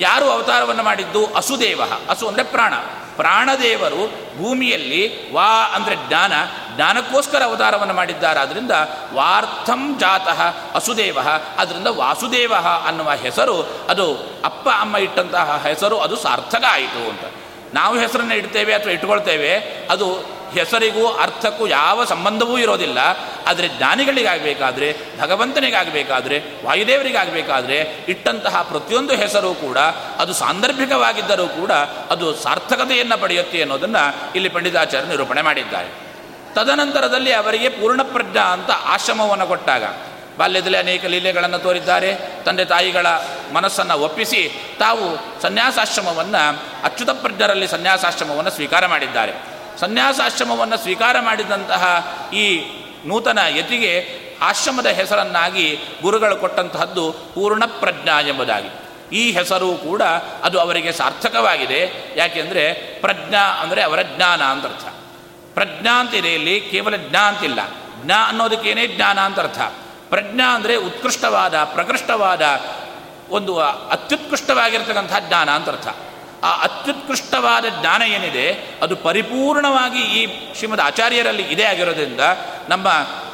ಯಾರು 0.00 0.30
ಅವತಾರವನ್ನು 0.30 0.82
ಮಾಡಿದ್ದು? 0.82 1.26
ಅಸುದೇವ. 1.26 1.80
ಅಸು 2.08 2.28
ಅಂದರೆ 2.28 2.44
ಪ್ರಾಣ. 2.44 2.74
ಪ್ರಾಣದೇವರು 3.16 4.06
ಭೂಮಿಯಲ್ಲಿ 4.42 5.32
ವಾ 5.32 5.66
ಅಂದರೆ 5.74 5.96
ಜ್ಞಾನ, 6.08 6.32
ಜ್ಞಾನಕ್ಕೋಸ್ಕರ 6.76 7.42
ಅವತಾರವನ್ನು 7.42 7.94
ಮಾಡಿದ್ದಾರಾದ್ದರಿಂದ 7.94 8.70
ವಾರ್ಥಂ 9.14 9.98
ಜಾತಃ 9.98 10.42
ಅಸುದೇವ. 10.74 11.18
ಅದರಿಂದ 11.58 11.86
ವಾಸುದೇವ 11.86 12.52
ಅನ್ನುವ 12.86 13.10
ಹೆಸರು 13.10 13.62
ಅದು 13.88 14.14
ಅಪ್ಪ, 14.44 14.68
ಅಮ್ಮ 14.68 14.96
ಇಟ್ಟಂತಹ 14.96 15.64
ಹೆಸರು 15.68 15.98
ಅದು 15.98 16.16
ಸಾರ್ಥಕ 16.16 16.64
ಆಯಿತು 16.70 17.10
ಅಂತ. 17.10 17.37
ನಾವು 17.74 17.98
ಹೆಸರನ್ನು 17.98 18.34
ಇಡ್ತೇವೆ 18.34 18.74
ಅಥವಾ 18.74 18.92
ಇಟ್ಕೊಳ್ತೇವೆ, 18.92 19.58
ಅದು 19.90 20.38
ಹೆಸರಿಗೂ 20.52 21.08
ಅರ್ಥಕ್ಕೂ 21.08 21.66
ಯಾವ 21.66 22.04
ಸಂಬಂಧವೂ 22.04 22.58
ಇರೋದಿಲ್ಲ. 22.58 22.98
ಆದರೆ 23.46 23.68
ಜ್ಞಾನಿಗಳಿಗಾಗಬೇಕಾದ್ರೆ, 23.68 24.96
ಭಗವಂತನಿಗಾಗಬೇಕಾದ್ರೆ, 25.20 26.38
ವಾಯುದೇವರಿಗಾಗಬೇಕಾದ್ರೆ, 26.64 28.04
ಇಟ್ಟಂತಹ 28.08 28.62
ಪ್ರತಿಯೊಂದು 28.62 29.14
ಹೆಸರು 29.14 29.54
ಕೂಡ, 29.54 29.78
ಅದು 30.18 30.32
ಸಾಂದರ್ಭಿಕವಾಗಿದ್ದರೂ 30.32 31.46
ಕೂಡ, 31.46 31.72
ಅದು 32.10 32.34
ಸಾರ್ಥಕತೆಯನ್ನು 32.34 33.18
ಪಡೆಯುತ್ತೆ 33.18 33.60
ಅನ್ನೋದನ್ನು 33.60 34.32
ಇಲ್ಲಿ 34.34 34.48
ಪಂಡಿತಾಚಾರ್ಯ 34.48 35.08
ನಿರೂಪಣೆ 35.08 35.42
ಮಾಡಿದ್ದಾರೆ. 35.42 36.08
ತದನಂತರದಲ್ಲಿ 36.54 37.32
ಅವರಿಗೆ 37.32 37.68
ಪೂರ್ಣಪ್ರಜ್ಞಾ 37.68 38.42
ಅಂತ 38.42 38.70
ಆಶ್ರಮವನ್ನು 38.70 39.46
ಕೊಟ್ಟಾಗ 39.46 39.84
ಬಾಲ್ಯದಲ್ಲಿ 40.38 40.78
ಅನೇಕ 40.78 41.04
ಲೀಲೆಗಳನ್ನು 41.04 41.58
ತೋರಿದ್ದಾರೆ. 41.58 42.16
ತಂದೆ 42.44 42.64
ತಾಯಿಗಳ 42.64 43.06
ಮನಸ್ಸನ್ನು 43.52 43.98
ಒಪ್ಪಿಸಿ 43.98 44.50
ತಾವು 44.78 45.40
ಸನ್ಯಾಸಾಶ್ರಮವನ್ನು 45.42 46.62
ಅಚ್ಯುತ 46.84 47.10
ಪ್ರಜ್ಞರಲ್ಲಿ 47.10 47.68
ಸನ್ಯಾಸಾಶ್ರಮವನ್ನು 47.68 48.50
ಸ್ವೀಕಾರ 48.50 48.86
ಮಾಡಿದ್ದಾರೆ. 48.86 49.32
ಸನ್ಯಾಸಾಶ್ರಮವನ್ನು 49.80 50.76
ಸ್ವೀಕಾರ 50.76 51.16
ಮಾಡಿದಂತಹ 51.20 52.06
ಈ 52.34 52.60
ನೂತನ 53.06 53.38
ಯತಿಗೆ 53.48 54.08
ಆಶ್ರಮದ 54.42 54.86
ಹೆಸರನ್ನಾಗಿ 54.86 55.78
ಗುರುಗಳು 56.02 56.36
ಕೊಟ್ಟಂತಹದ್ದು 56.36 57.12
ಪೂರ್ಣಪ್ರಜ್ಞಾ 57.34 58.20
ಎಂಬುದಾಗಿ. 58.20 58.68
ಈ 59.16 59.32
ಹೆಸರು 59.32 59.74
ಕೂಡ 59.74 60.02
ಅದು 60.42 60.60
ಅವರಿಗೆ 60.60 60.92
ಸಾರ್ಥಕವಾಗಿದೆ. 60.92 61.92
ಯಾಕೆಂದರೆ 62.16 62.72
ಪ್ರಜ್ಞಾ 63.00 63.38
ಅಂದರೆ 63.38 63.82
ಅವರ 63.82 64.02
ಜ್ಞಾನ 64.02 64.42
ಅಂತ 64.42 64.64
ಅರ್ಥ. 64.64 64.84
ಪ್ರಜ್ಞಾ 65.54 66.00
ಅಂತಿದೆ 66.00 66.34
ಇಲ್ಲಿ, 66.34 66.60
ಕೇವಲ 66.60 66.96
ಜ್ಞಾ 66.96 67.20
ಅಂತಿಲ್ಲ. 67.20 67.60
ಜ್ಞಾ 68.04 68.28
ಅನ್ನೋದಕ್ಕೇನೇ 68.28 68.86
ಜ್ಞಾನ 68.86 69.20
ಅಂತ 69.20 69.40
ಅರ್ಥ. 69.40 69.60
ಪ್ರಜ್ಞಾ 70.08 70.54
ಅಂದರೆ 70.54 70.76
ಉತ್ಕೃಷ್ಟವಾದ, 70.76 71.54
ಪ್ರಕೃಷ್ಟವಾದ 71.54 72.42
ಒಂದು 73.30 73.60
ಅತ್ಯುತ್ಕೃಷ್ಟವಾಗಿರ್ತಕ್ಕಂಥ 73.60 75.12
ಜ್ಞಾನ 75.28 75.50
ಅಂತ 75.50 75.68
ಅರ್ಥ. 75.68 75.88
ಆ 76.44 76.62
ಅತ್ಯುತ್ಕೃಷ್ಟವಾದ 76.62 77.64
ಜ್ಞಾನ 77.80 78.02
ಏನಿದೆ, 78.02 78.52
ಅದು 78.82 78.96
ಪರಿಪೂರ್ಣವಾಗಿ 78.96 80.00
ಈ 80.00 80.54
ಶ್ರೀಮದ್ 80.54 80.80
ಆಚಾರ್ಯರಲ್ಲಿ 80.80 81.42
ಇದೆ 81.42 81.64
ಆಗಿರೋದ್ರಿಂದ, 81.64 82.20
ನಮ್ಮ 82.68 82.88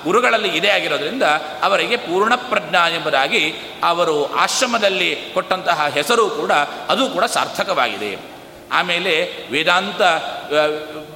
ಗುರುಗಳಲ್ಲಿ 0.04 0.48
ಇದೆ 0.48 0.68
ಆಗಿರೋದ್ರಿಂದ 0.68 1.22
ಅವರಿಗೆ 1.62 1.96
ಪೂರ್ಣ 1.96 2.34
ಪ್ರಜ್ಞಾ 2.34 2.88
ಎಂಬುದಾಗಿ 2.88 3.54
ಅವರು 3.84 4.34
ಆಶ್ರಮದಲ್ಲಿ 4.34 5.16
ಕೊಟ್ಟಂತಹ 5.34 5.86
ಹೆಸರು 5.86 6.30
ಕೂಡ, 6.30 6.52
ಅದು 6.88 7.10
ಕೂಡ 7.10 7.24
ಸಾರ್ಥಕವಾಗಿದೆ. 7.24 8.34
ಆಮೇಲೆ 8.72 9.34
ವೇದಾಂತ 9.50 10.02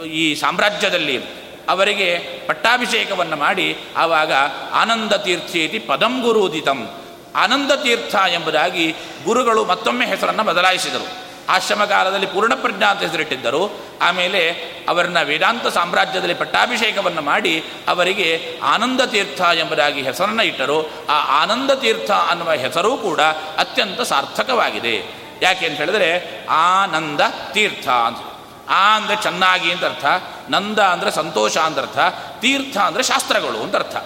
ಈ 0.05 0.35
ಸಾಮ್ರಾಜ್ಯದಲ್ಲಿ 0.35 1.38
ಅವರಿಗೆ 1.69 2.19
ಪಟ್ಟಾಭಿಷೇಕವನ್ನು 2.47 3.37
ಮಾಡಿ 3.37 3.79
ಆವಾಗ 3.97 4.33
ಆನಂದ 4.73 5.13
ತೀರ್ಥೇತಿ 5.13 5.79
ಪದಂ 5.79 6.21
ಗುರುದಿತಂ. 6.21 7.01
ಆನಂದ 7.37 7.73
ತೀರ್ಥ 7.73 8.15
ಎಂಬುದಾಗಿ 8.15 8.95
ಗುರುಗಳು 9.25 9.65
ಮತ್ತೊಮ್ಮೆ 9.65 10.07
ಹೆಸರನ್ನು 10.07 10.43
ಬದಲಾಯಿಸಿದರು. 10.43 11.29
ಆಶ್ರಮ 11.49 11.85
ಕಾಲದಲ್ಲಿ 11.85 12.27
ಪೂರ್ಣಪ್ರಜ್ಞಾ 12.27 12.87
ಅಂತ 12.87 13.01
ಹೆಸರಿಟ್ಟಿದ್ದರು. 13.01 13.81
ಆಮೇಲೆ 14.03 14.51
ಅವರನ್ನ 14.89 15.23
ವೇದಾಂತ 15.23 15.67
ಸಾಮ್ರಾಜ್ಯದಲ್ಲಿ 15.67 16.35
ಪಟ್ಟಾಭಿಷೇಕವನ್ನು 16.35 17.23
ಮಾಡಿ 17.23 17.65
ಅವರಿಗೆ 17.89 18.59
ಆನಂದ 18.63 19.01
ತೀರ್ಥ 19.01 19.41
ಎಂಬುದಾಗಿ 19.41 20.03
ಹೆಸರನ್ನು 20.03 20.43
ಇಟ್ಟರು. 20.43 21.07
ಆ 21.09 21.43
ಆನಂದ 21.43 21.71
ತೀರ್ಥ 21.71 22.11
ಅನ್ನುವ 22.11 22.53
ಹೆಸರೂ 22.53 22.97
ಕೂಡ 22.97 23.21
ಅತ್ಯಂತ 23.59 24.01
ಸಾರ್ಥಕವಾಗಿದೆ. 24.01 25.05
ಯಾಕೆ 25.43 25.67
ಅಂತ 25.67 25.79
ಹೇಳಿದ್ರೆ 25.79 26.41
ಆನಂದ 26.47 27.21
ತೀರ್ಥ 27.53 27.89
ಅಂತ. 27.89 28.28
ಆ 28.69 28.97
ಅಂದರೆ 28.97 29.17
ಚೆನ್ನಾಗಿ 29.17 29.73
ಅಂತ 29.73 29.85
ಅರ್ಥ, 29.85 30.05
ನಂದ 30.51 30.79
ಅಂದರೆ 30.79 31.11
ಸಂತೋಷ 31.11 31.57
ಅಂದರ್ಥ 31.57 31.99
ತೀರ್ಥ 32.41 32.77
ಅಂದರೆ 32.79 33.03
ಶಾಸ್ತ್ರಗಳು 33.03 33.63
ಅಂತ 33.63 33.77
ಅರ್ಥ. 33.77 33.97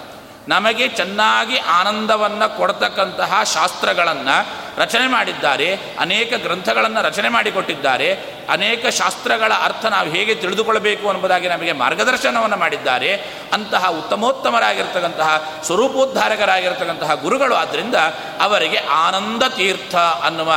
ನಮಗೆ 0.47 0.87
ಚೆನ್ನಾಗಿ 0.87 1.57
ಆನಂದವನ್ನು 1.57 2.57
ಕೊಡ್ತಕ್ಕಂತಹ 2.57 3.43
ಶಾಸ್ತ್ರಗಳನ್ನು 3.43 4.63
ರಚನೆ 4.79 5.07
ಮಾಡಿದ್ದಾರೆ, 5.07 5.95
ಅನೇಕ 5.99 6.33
ಗ್ರಂಥಗಳನ್ನು 6.33 7.01
ರಚನೆ 7.01 7.29
ಮಾಡಿಕೊಟ್ಟಿದ್ದಾರೆ, 7.29 8.09
ಅನೇಕ 8.49 8.85
ಶಾಸ್ತ್ರಗಳ 8.89 9.51
ಅರ್ಥ 9.63 9.85
ನಾವು 9.85 10.09
ಹೇಗೆ 10.09 10.35
ತಿಳಿದುಕೊಳ್ಳಬೇಕು 10.35 11.05
ಎಂಬುದಾಗಿ 11.13 11.47
ನಮಗೆ 11.47 11.71
ಮಾರ್ಗದರ್ಶನವನ್ನು 11.71 12.57
ಮಾಡಿದ್ದಾರೆ. 12.57 13.11
ಅಂತಹ 13.53 13.89
ಉತ್ತಮೋತ್ತಮರಾಗಿರ್ತಕ್ಕಂತಹ, 13.89 15.29
ಸ್ವರೂಪೋದ್ಧಾರಕರಾಗಿರ್ತಕ್ಕಂತಹ 15.65 17.13
ಗುರುಗಳು 17.13 17.55
ಆದ್ದರಿಂದ 17.55 17.95
ಅವರಿಗೆ 18.41 18.77
ಆನಂದ 18.77 19.43
ತೀರ್ಥ 19.47 19.95
ಅನ್ನುವ 19.95 20.51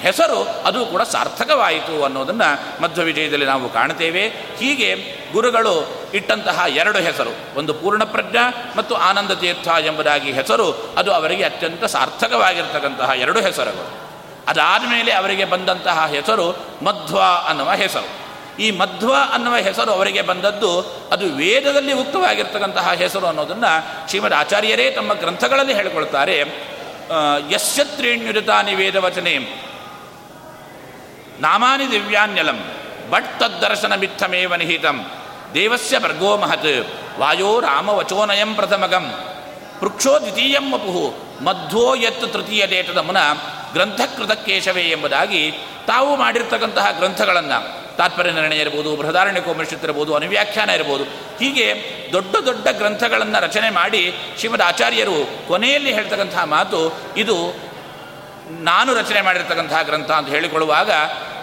ಹೆಸರು, 0.00 0.62
ಅದು 0.64 0.86
ಕೂಡ 0.86 1.02
ಸಾರ್ಥಕವಾಯಿತು 1.02 2.04
ಅನ್ನೋದನ್ನು 2.04 2.82
ಮಧ್ವ 2.82 3.02
ವಿಜಯದಲ್ಲಿ 3.02 3.46
ನಾವು 3.46 3.68
ಕಾಣ್ತೇವೆ. 3.68 4.28
ಹೀಗೆ 4.28 4.96
ಗುರುಗಳು 5.32 5.88
ಇಟ್ಟಂತಹ 6.14 6.64
ಎರಡು 6.68 6.98
ಹೆಸರು, 6.98 7.58
ಒಂದು 7.58 7.74
ಪೂರ್ಣಪ್ರಜ್ಞ 7.74 8.36
ಮತ್ತು 8.76 8.94
ಆನಂದ 8.94 9.30
ತೀರ್ಥ 9.30 9.68
ಎಂಬುದಾಗಿ 9.68 10.32
ಹೆಸರು, 10.32 10.94
ಅದು 10.98 11.12
ಅವರಿಗೆ 11.12 11.44
ಅತ್ಯಂತ 11.44 11.84
ಸಾರ್ಥಕವಾಗಿರ್ತಕ್ಕಂತಹ 11.84 13.10
ಎರಡು 13.16 13.40
ಹೆಸರುಗಳು. 13.40 14.00
ಅದಾದ 14.48 14.82
ಮೇಲೆ 14.90 15.12
ಅವರಿಗೆ 15.12 15.44
ಬಂದಂತಹ 15.44 16.06
ಹೆಸರು 16.06 16.58
ಮಧ್ವ 16.84 17.20
ಅನ್ನುವ 17.48 17.72
ಹೆಸರು. 17.72 18.30
ಈ 18.62 18.70
ಮಧ್ವ 18.70 19.14
ಅನ್ನುವ 19.32 19.56
ಹೆಸರು 19.56 19.92
ಅವರಿಗೆ 19.92 20.22
ಬಂದದ್ದು 20.22 20.80
ಅದು 21.12 21.26
ವೇದದಲ್ಲಿ 21.26 21.92
ಉಕ್ತವಾಗಿರ್ತಕ್ಕಂತಹ 21.92 22.92
ಹೆಸರು 22.92 23.26
ಅನ್ನೋದನ್ನು 23.26 24.08
ಶ್ರೀಮದ್ 24.08 24.34
ಆಚಾರ್ಯರೇ 24.34 24.90
ತಮ್ಮ 24.90 25.12
ಗ್ರಂಥಗಳಲ್ಲಿ 25.12 25.74
ಹೇಳಿಕೊಳ್ತಾರೆ. 25.74 26.38
ಯಶ್ಯ 27.50 27.84
ನಾಮಾನಿ 31.40 31.90
ದಿವ್ಯಾನ್ಯಲಂ. 31.90 32.72
ಬಟ್ 33.10 33.40
ತದ್ದರ್ಶನ 33.40 33.94
ಮಿತ್ತಮೇವ 33.94 34.54
ನಿಹಿತಂ. 34.54 35.10
ದೇವಸ್ಯ 35.54 35.98
ವರ್ಗೋ 35.98 36.36
ಮಹತ್. 36.36 36.86
ವಾಯೋ 37.18 37.60
ರಾಮವಚೋನಯಂ 37.60 38.54
ಪ್ರಥಮಗಂ. 38.54 39.24
ಪೃಕ್ಷೋ 39.80 40.20
ದ್ವಿತೀಯಂ 40.20 40.72
ವಪುಹು 40.72 41.14
ಮಧ್ವೋ 41.44 41.94
ಎತ್ತು 41.94 42.26
ತೃತೀಯ 42.26 42.66
ಡೇಟದ 42.66 42.98
ಮುನ 42.98 43.16
ಗ್ರಂಥಕೃತ 43.72 44.32
ಕೇಶವೇ 44.32 44.82
ಎಂಬುದಾಗಿ 44.82 45.50
ತಾವು 45.86 46.16
ಮಾಡಿರ್ತಕ್ಕಂತಹ 46.16 46.90
ಗ್ರಂಥಗಳನ್ನು. 46.90 47.80
ತಾತ್ಪರ್ಯ 47.96 48.30
ನಿರ್ಣಯ 48.30 48.58
ಇರ್ಬೋದು 48.58 48.96
ಬೃಹದಾರಣ್ಯಕೋಮರ್ಷಿತ್ 48.96 49.84
ಇರ್ಬೋದು, 49.84 50.14
ಅನುವ್ಯಾಖ್ಯಾನ 50.14 50.70
ಇರ್ಬೋದು. 50.70 51.04
ಹೀಗೆ 51.38 51.74
ದೊಡ್ಡ 52.12 52.36
ದೊಡ್ಡ 52.36 52.68
ಗ್ರಂಥಗಳನ್ನು 52.68 53.42
ರಚನೆ 53.42 53.70
ಮಾಡಿ 53.70 54.14
ಶ್ರೀಮದ್ 54.38 54.62
ಆಚಾರ್ಯರು 54.62 55.48
ಕೊನೆಯಲ್ಲಿ 55.48 55.94
ಹೇಳ್ತಕ್ಕಂತಹ 55.94 56.44
ಮಾತು 56.44 57.00
ಇದು 57.16 57.36
ನಾನು 58.50 58.94
ರಚನೆ 58.94 59.20
ಮಾಡಿರ್ತಕ್ಕಂತಹ 59.20 59.82
ಗ್ರಂಥ 59.82 60.10
ಅಂತ 60.10 60.28
ಹೇಳಿಕೊಳ್ಳುವಾಗ 60.28 60.90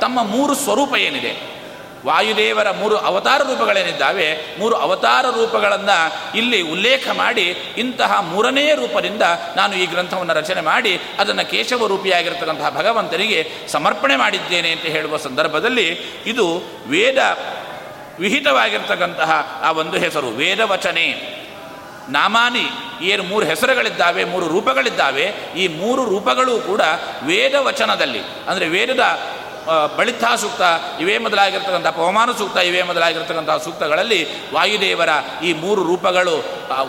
ತಮ್ಮ 0.01 0.23
ಮೂರು 0.23 0.55
ಸ್ವರೂಪ 0.55 0.95
ಏನಿದೆ? 0.95 1.57
ವಾಯುದೇವರ 2.05 2.71
ಮೂರು 2.71 2.97
ಅವತಾರ 2.97 3.41
ರೂಪಗಳೇನಿದ್ದಾವೆ? 3.41 4.59
ಮೂರು 4.59 4.75
ಅವತಾರ 4.75 5.25
ರೂಪಗಳನ್ನು 5.25 6.37
ಇಲ್ಲಿ 6.37 6.61
ಉಲ್ಲೇಖ 6.61 7.07
ಮಾಡಿ 7.13 7.43
ಇಂತಹ 7.77 8.21
ಮೂರನೇ 8.21 8.73
ರೂಪದಿಂದ 8.73 9.21
ನಾನು 9.55 9.75
ಈ 9.75 9.85
ಗ್ರಂಥವನ್ನು 9.85 10.33
ರಚನೆ 10.33 10.61
ಮಾಡಿ 10.61 11.01
ಅದನ್ನು 11.19 11.49
ಕೇಶವ 11.49 11.87
ರೂಪಿಯಾಗಿರ್ತಕ್ಕಂತಹ 11.87 12.69
ಭಗವಂತನಿಗೆ 12.69 13.51
ಸಮರ್ಪಣೆ 13.67 14.15
ಮಾಡಿದ್ದೇನೆ 14.15 14.71
ಅಂತ 14.71 14.81
ಹೇಳುವ 14.81 15.17
ಸಂದರ್ಭದಲ್ಲಿ 15.17 15.87
ಇದು 16.25 16.61
ವೇದ 16.87 17.37
ವಿಹಿತವಾಗಿರ್ತಕ್ಕಂತಹ 18.19 19.61
ಆ 19.63 19.71
ಒಂದು 19.71 19.97
ಹೆಸರು, 19.97 20.27
ವೇದವಚನೆ. 20.27 21.37
ನಾಮಾನಿ 22.09 22.65
ಏನು 23.05 23.23
ಮೂರು 23.23 23.45
ಹೆಸರುಗಳಿದ್ದಾವೆ 23.45 24.23
ಮೂರು 24.23 24.47
ರೂಪಗಳಿದ್ದಾವೆ 24.47 25.25
ಈ 25.55 25.67
ಮೂರು 25.67 26.05
ರೂಪಗಳು 26.05 26.59
ಕೂಡ 26.59 26.81
ವೇದ 27.23 27.55
ವಚನದಲ್ಲಿ 27.55 28.19
ಅಂದರೆ 28.47 28.69
ವೇದದ 28.69 29.19
ಬಳಿತಾ 29.97 30.35
ಸೂಕ್ತ, 30.35 30.61
ಇವೇ 31.01 31.17
ಮೊದಲಾಗಿರ್ತಕ್ಕಂಥ 31.17 31.87
ಪವಮಾನ 31.87 32.29
ಸೂಕ್ತ, 32.37 32.57
ಇವೇ 32.57 32.81
ಮೊದಲಾಗಿರ್ತಕ್ಕಂಥ 32.81 33.63
ಸೂಕ್ತಗಳಲ್ಲಿ 33.63 34.51
ವಾಯುದೇವರ 34.53 35.09
ಈ 35.43 35.53
ಮೂರು 35.53 35.83
ರೂಪಗಳು 35.83 36.37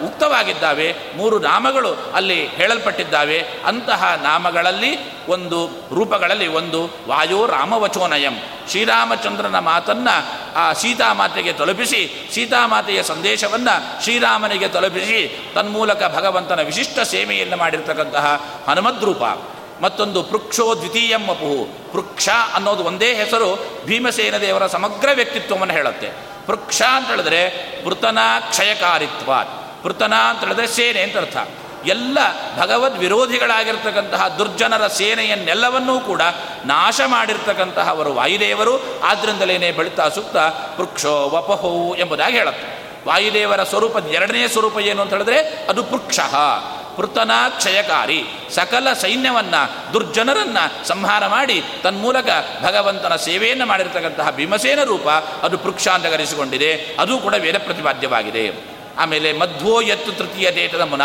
ಉಕ್ತವಾಗಿದ್ದಾವೆ. 0.07 0.95
ಮೂರು 1.17 1.39
ನಾಮಗಳು 1.39 2.13
ಅಲ್ಲಿ 2.15 2.47
ಹೇಳಲ್ಪಟ್ಟಿದ್ದಾವೆ. 2.47 3.45
ಅಂತಹ 3.67 4.21
ನಾಮಗಳಲ್ಲಿ 4.23 5.19
ಒಂದು 5.27 5.67
ರೂಪಗಳಲ್ಲಿ 5.95 6.47
ಒಂದು 6.47 6.91
ವಾಯೋ 7.09 7.47
ರಾಮವಚೋನಯಂ. 7.47 8.33
ಶ್ರೀರಾಮಚಂದ್ರನ 8.71 9.59
ಮಾತನ್ನು, 9.59 10.39
ಆ, 10.55 10.73
ಸೀತಾಮಾತೆಗೆ 10.73 11.53
ತಲುಪಿಸಿ, 11.53 12.31
ಸೀತಾಮಾತೆಯ 12.35 13.03
ಸಂದೇಶವನ್ನು 13.03 14.03
ಶ್ರೀರಾಮನಿಗೆ 14.03 14.69
ತಲುಪಿಸಿ, 14.69 15.51
ತನ್ಮೂಲಕ 15.55 16.15
ಭಗವಂತನ 16.17 16.61
ವಿಶಿಷ್ಟ 16.61 17.01
ಸೇವೆಯನ್ನು 17.01 17.57
ಮಾಡಿರ್ತಕ್ಕಂತಹ 17.57 18.43
ಹನುಮದ್ರೂಪ. 18.69 19.23
ಮತ್ತೊಂದು 19.83 20.23
ಪೃಕ್ಷೋ 20.23 20.75
ದ್ವಿತೀಯಂ 20.75 21.29
ಅಪುಹು. 21.29 21.93
ಪೃಕ್ಷ 21.93 22.29
ಅನ್ನೋದು 22.55 22.85
ಒಂದೇ 22.85 23.15
ಹೆಸರು 23.15 23.67
ಭೀಮಸೇನ 23.85 24.37
ದೇವರ 24.37 24.67
ಸಮಗ್ರ 24.67 25.09
ವ್ಯಕ್ತಿತ್ವವನ್ನು 25.15 25.75
ಹೇಳುತ್ತೆ. 25.75 26.09
ಪೃಕ್ಷ 26.47 26.83
ಅಂತ 26.83 27.09
ಹೇಳಿದ್ರೆ 27.09 27.51
ಪೃತನ 27.85 28.19
ಕ್ಷಯಕಾರಿತ್ವ 28.51 29.33
ಪೃತನ 29.83 30.15
ಅಂತ 30.15 30.41
ಹೇಳಿದ್ರೆ 30.41 30.67
ಸೇನೆ 30.67 31.01
ಅಂತ 31.01 31.17
ಅರ್ಥ. 31.17 31.37
ಎಲ್ಲ 31.87 32.19
ಭಗವದ್ 32.59 32.99
ವಿರೋಧಿಗಳಾಗಿರ್ತಕ್ಕಂತಹ 32.99 34.29
ದುರ್ಜನರ 34.29 34.87
ಸೇನೆಯನ್ನೆಲ್ಲವನ್ನೂ 34.87 36.01
ಕೂಡ 36.01 36.23
ನಾಶ 36.65 37.01
ಮಾಡಿರ್ತಕ್ಕಂತಹ 37.07 37.89
ಅವರು 37.89 38.15
ವಾಯುದೇವರು 38.15 39.01
ಆದ್ದರಿಂದಲೇನೆ 39.03 39.73
ಬೆಳೀತಾ 39.73 40.09
ಸುತ್ತ 40.09 40.37
ಪೃಕ್ಷೋ 40.77 41.29
ವಪಹೋ 41.29 41.95
ಎಂಬುದಾಗಿ 41.95 42.37
ಹೇಳುತ್ತೆ. 42.37 42.79
ವಾಯುದೇವರ 43.09 43.63
ಸ್ವರೂಪ 43.63 43.97
ಎರಡನೇ 43.97 44.49
ಸ್ವರೂಪ 44.49 44.79
ಏನು 44.79 45.03
ಅಂತ 45.03 45.13
ಹೇಳಿದ್ರೆ 45.13 45.67
ಅದು 45.69 45.85
ಪೃಕ್ಷ. 45.85 46.21
ಪೃತನ 46.99 47.31
ಕ್ಷಯಕಾರಿ 47.57 48.25
ಸಕಲ 48.51 48.93
ಸೈನ್ಯವನ್ನು 48.93 49.93
ದುರ್ಜನರನ್ನು 49.93 50.89
ಸಂಹಾರ 50.89 51.27
ಮಾಡಿ 51.27 51.63
ತನ್ಮೂಲಕ 51.83 52.29
ಭಗವಂತನ 52.63 53.17
ಸೇವೆಯನ್ನು 53.17 53.67
ಮಾಡಿರ್ತಕ್ಕಂತಹ 53.67 54.31
ಭೀಮಸೇನ 54.31 54.79
ರೂಪ 54.85 55.09
ಅದು 55.43 55.59
ಪೃಕ್ಷ 55.59 55.89
ಅದು 56.99 57.19
ಕೂಡ 57.19 57.35
ವೇದ 57.35 57.59
ಪ್ರತಿಪಾದ್ಯವಾಗಿದೆ. 57.59 58.79
ಆಮೇಲೆ 58.99 59.33
ಮಧ್ವೋ 59.33 59.81
ಎತ್ತು 59.81 60.13
ತೃತೀಯ 60.13 60.51
ದೇಟದ 60.51 60.81
ಮುನ. 60.81 61.03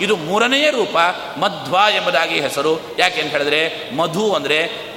ಇದು 0.00 0.16
ಮೂರನೆಯ 0.16 0.70
ರೂಪ, 0.70 0.96
ಮಧ್ವ 1.38 1.76
ಎಂಬುದಾಗಿ 1.96 2.40
ಹೆಸರು. 2.40 2.96
ಯಾಕೆ 2.98 3.20
ಅಂತ 3.20 3.30
ಹೇಳಿದ್ರೆ 3.30 3.90
ಮಧು 3.96 4.32
ಅಂದರೆ 4.32 4.90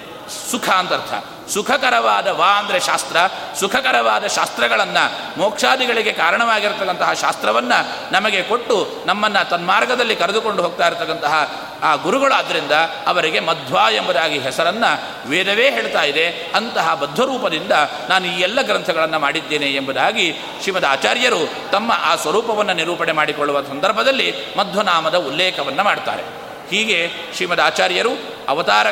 ಸುಖ 0.51 0.69
ಅಂತ 0.69 0.93
ಅರ್ಥ. 0.93 1.32
ಸುಖಕರವಾದ 1.49 2.27
ವಾ 2.27 2.47
ಅಂದರೆ 2.47 2.79
ಶಾಸ್ತ್ರ, 2.79 3.17
ಸುಖಕರವಾದ 3.59 4.27
ಶಾಸ್ತ್ರಗಳನ್ನು 4.27 5.39
ಮೋಕ್ಷಾದಿಗಳಿಗೆ 5.39 6.11
ಕಾರಣವಾಗಿರ್ತಕ್ಕಂತಹ 6.11 7.13
ಶಾಸ್ತ್ರವನ್ನು 7.13 8.13
ನಮಗೆ 8.13 8.43
ಕೊಟ್ಟು 8.43 9.03
ನಮ್ಮನ್ನು 9.05 9.49
ತನ್ಮಾರ್ಗದಲ್ಲಿ 9.49 10.15
ಕರೆದುಕೊಂಡು 10.15 10.63
ಹೋಗ್ತಾ 10.63 10.87
ಇರತಕ್ಕಂತಹ 10.87 11.51
ಆ 11.83 11.95
ಗುರುಗಳಾದ್ದರಿಂದ 11.95 12.71
ಅವರಿಗೆ 13.07 13.39
ಮಧ್ವ 13.39 13.77
ಎಂಬುದಾಗಿ 13.91 14.39
ಹೆಸರನ್ನು 14.39 15.29
ವೇದವೇ 15.29 15.71
ಹೇಳ್ತಾ 15.71 16.03
ಇದೆ. 16.03 16.51
ಅಂತಹ 16.55 16.93
ಬದ್ಧರೂಪದಿಂದ 16.93 17.71
ನಾನು 18.09 18.25
ಈ 18.25 18.41
ಎಲ್ಲ 18.41 18.61
ಗ್ರಂಥಗಳನ್ನು 18.61 19.19
ಮಾಡಿದ್ದೇನೆ 19.19 19.65
ಎಂಬುದಾಗಿ 19.65 20.35
ಶ್ರೀಮದ್ 20.61 20.85
ಆಚಾರ್ಯರು 20.85 21.71
ತಮ್ಮ 21.71 21.91
ಆ 22.03 22.15
ಸ್ವರೂಪವನ್ನು 22.15 22.73
ನಿರೂಪಣೆ 22.73 23.11
ಮಾಡಿಕೊಳ್ಳುವ 23.11 23.61
ಸಂದರ್ಭದಲ್ಲಿ 23.61 24.33
ಮಧ್ವನಾಮದ 24.57 25.15
ಉಲ್ಲೇಖವನ್ನು 25.15 25.83
ಮಾಡ್ತಾರೆ. 25.83 26.23
ಹೀಗೆ 26.71 27.11
ಶ್ರೀಮದ್ 27.35 27.61
ಆಚಾರ್ಯರು 27.61 28.11
ಅವತಾರ 28.49 28.87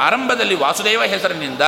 ಆರಂಭದಲ್ಲಿ 0.00 0.54
ವಾಸುದೇವ 0.54 1.02
ಹೆಸರಿನಿಂದ, 1.02 1.60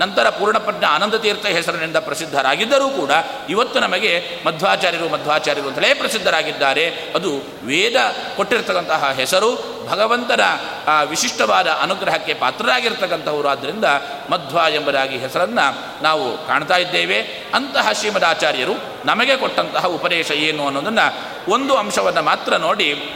ನಂತರ 0.00 0.28
ಪೂರ್ಣಪ್ರಜ್ಞ 0.28 0.84
ಆನಂದ 0.84 1.14
ತೀರ್ಥ 1.14 1.46
ಹೆಸರಿನಿಂದ 1.46 1.96
ಪ್ರಸಿದ್ಧರಾಗಿದ್ದರೂ 1.96 2.88
ಕೂಡ 2.88 3.10
ಇವತ್ತು 3.48 3.80
ನಮಗೆ 3.80 4.24
ಮಧ್ವಾಚಾರ್ಯರು 4.46 5.08
ಮಧ್ವಾಚಾರ್ಯರು 5.08 5.68
ಅಂತಲೇ 5.68 5.94
ಪ್ರಸಿದ್ಧರಾಗಿದ್ದಾರೆ. 5.94 6.86
ಅದು 7.14 7.36
ವೇದ 7.66 7.94
ಕೊಟ್ಟಿರ್ತಕ್ಕಂತಹ 8.36 9.10
ಹೆಸರು. 9.12 9.78
ಭಗವಂತನ, 9.88 10.40
ಆ, 10.86 11.02
ವಿಶಿಷ್ಟವಾದ 11.02 11.66
ಅನುಗ್ರಹಕ್ಕೆ 11.66 12.34
ಪಾತ್ರರಾಗಿರ್ತಕ್ಕಂಥವರು. 12.34 13.48
ಆದ್ದರಿಂದ 13.48 13.84
ಮಧ್ವ 14.30 14.60
ಎಂಬುದಾಗಿ 14.74 15.18
ಹೆಸರನ್ನು 15.18 16.02
ನಾವು 16.02 16.46
ಕಾಣ್ತಾ 16.46 16.76
ಇದ್ದೇವೆ. 16.76 17.22
ಅಂತಹ 17.54 17.92
ಶ್ರೀಮದಾಚಾರ್ಯರು 17.92 18.72
ನಮಗೆ 19.04 19.36
ಕೊಟ್ಟಂತಹ 19.36 19.86
ಉಪದೇಶ 19.86 20.30
ಏನು 20.30 20.66
ಅನ್ನೋದನ್ನು 20.66 21.16
ಒಂದು 21.52 21.74
ಅಂಶವನ್ನು 21.74 22.22
ಮಾತ್ರ 22.22 22.56
ನೋಡಿ. 22.56 23.10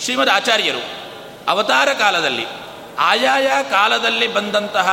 ಶ್ರೀಮದ್ 0.00 0.30
ಆಚಾರ್ಯರು 0.30 1.01
ಅವತಾರ 1.48 1.88
ಕಾಲದಲ್ಲಿ, 1.98 2.46
ಆಯಾಯ 2.98 3.46
ಕಾಲದಲ್ಲಿ 3.70 4.26
ಬಂದಂತಹ 4.26 4.88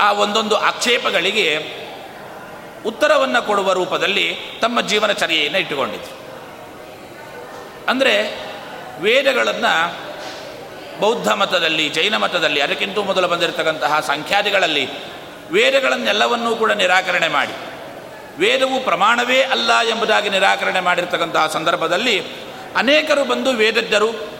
ಆ 0.00 0.12
ಒಂದೊಂದು 0.12 0.56
ಆಕ್ಷೇಪಗಳಿಗೆ 0.56 1.78
ಉತ್ತರವನ್ನು 2.86 3.46
ಕೊಡುವ 3.46 3.72
ರೂಪದಲ್ಲಿ 3.72 4.36
ತಮ್ಮ 4.62 4.80
ಜೀವನ 4.80 5.12
ಚರ್ಯೆಯನ್ನು 5.12 5.58
ಇಟ್ಟುಕೊಂಡಿದ್ರು. 5.58 6.16
ಅಂದರೆ 7.88 8.14
ವೇದಗಳನ್ನು 9.00 10.08
ಬೌದ್ಧ 11.00 11.28
ಮತದಲ್ಲಿ, 11.28 11.88
ಜೈನ 11.88 12.16
ಮತದಲ್ಲಿ, 12.16 12.60
ಅದಕ್ಕಿಂತ 12.60 12.98
ಮೊದಲು 12.98 13.28
ಬಂದಿರತಕ್ಕಂತಹ 13.28 14.00
ಸಂಖ್ಯಾತಿಗಳಲ್ಲಿ 14.00 14.88
ವೇದಗಳನ್ನೆಲ್ಲವನ್ನೂ 15.50 16.56
ಕೂಡ 16.56 16.72
ನಿರಾಕರಣೆ 16.72 17.28
ಮಾಡಿ, 17.28 17.52
ವೇದವು 18.38 18.84
ಪ್ರಮಾಣವೇ 18.84 19.42
ಅಲ್ಲ 19.42 19.70
ಎಂಬುದಾಗಿ 19.80 20.30
ನಿರಾಕರಣೆ 20.30 20.80
ಮಾಡಿರ್ತಕ್ಕಂತಹ 20.80 21.46
ಸಂದರ್ಭದಲ್ಲಿ 21.46 22.20
ಅನೇಕರು 22.76 23.24
ಬಂದು 23.24 23.50
ವೇದಜ್ಞರು 23.50 24.37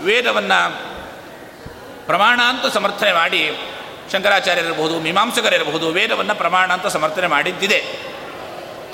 ವೇದವನ್ನು 0.00 0.88
ಪ್ರಮಾಣ 2.06 2.40
ಅಂತ 2.42 2.74
ಸಮರ್ಥನೆ 2.74 3.12
ಮಾಡಿ 3.12 3.56
ಶಂಕರಾಚಾರ್ಯರಿರಬಹುದು, 4.12 5.00
ಮೀಮಾಂಸಕರಿರಬಹುದು, 5.00 5.88
ವೇದವನ್ನು 5.88 6.34
ಪ್ರಮಾಣ 6.34 6.72
ಅಂತ 6.72 6.86
ಸಮರ್ಥನೆ 6.86 7.26
ಮಾಡಿದ್ದಿದೆ. 7.26 7.84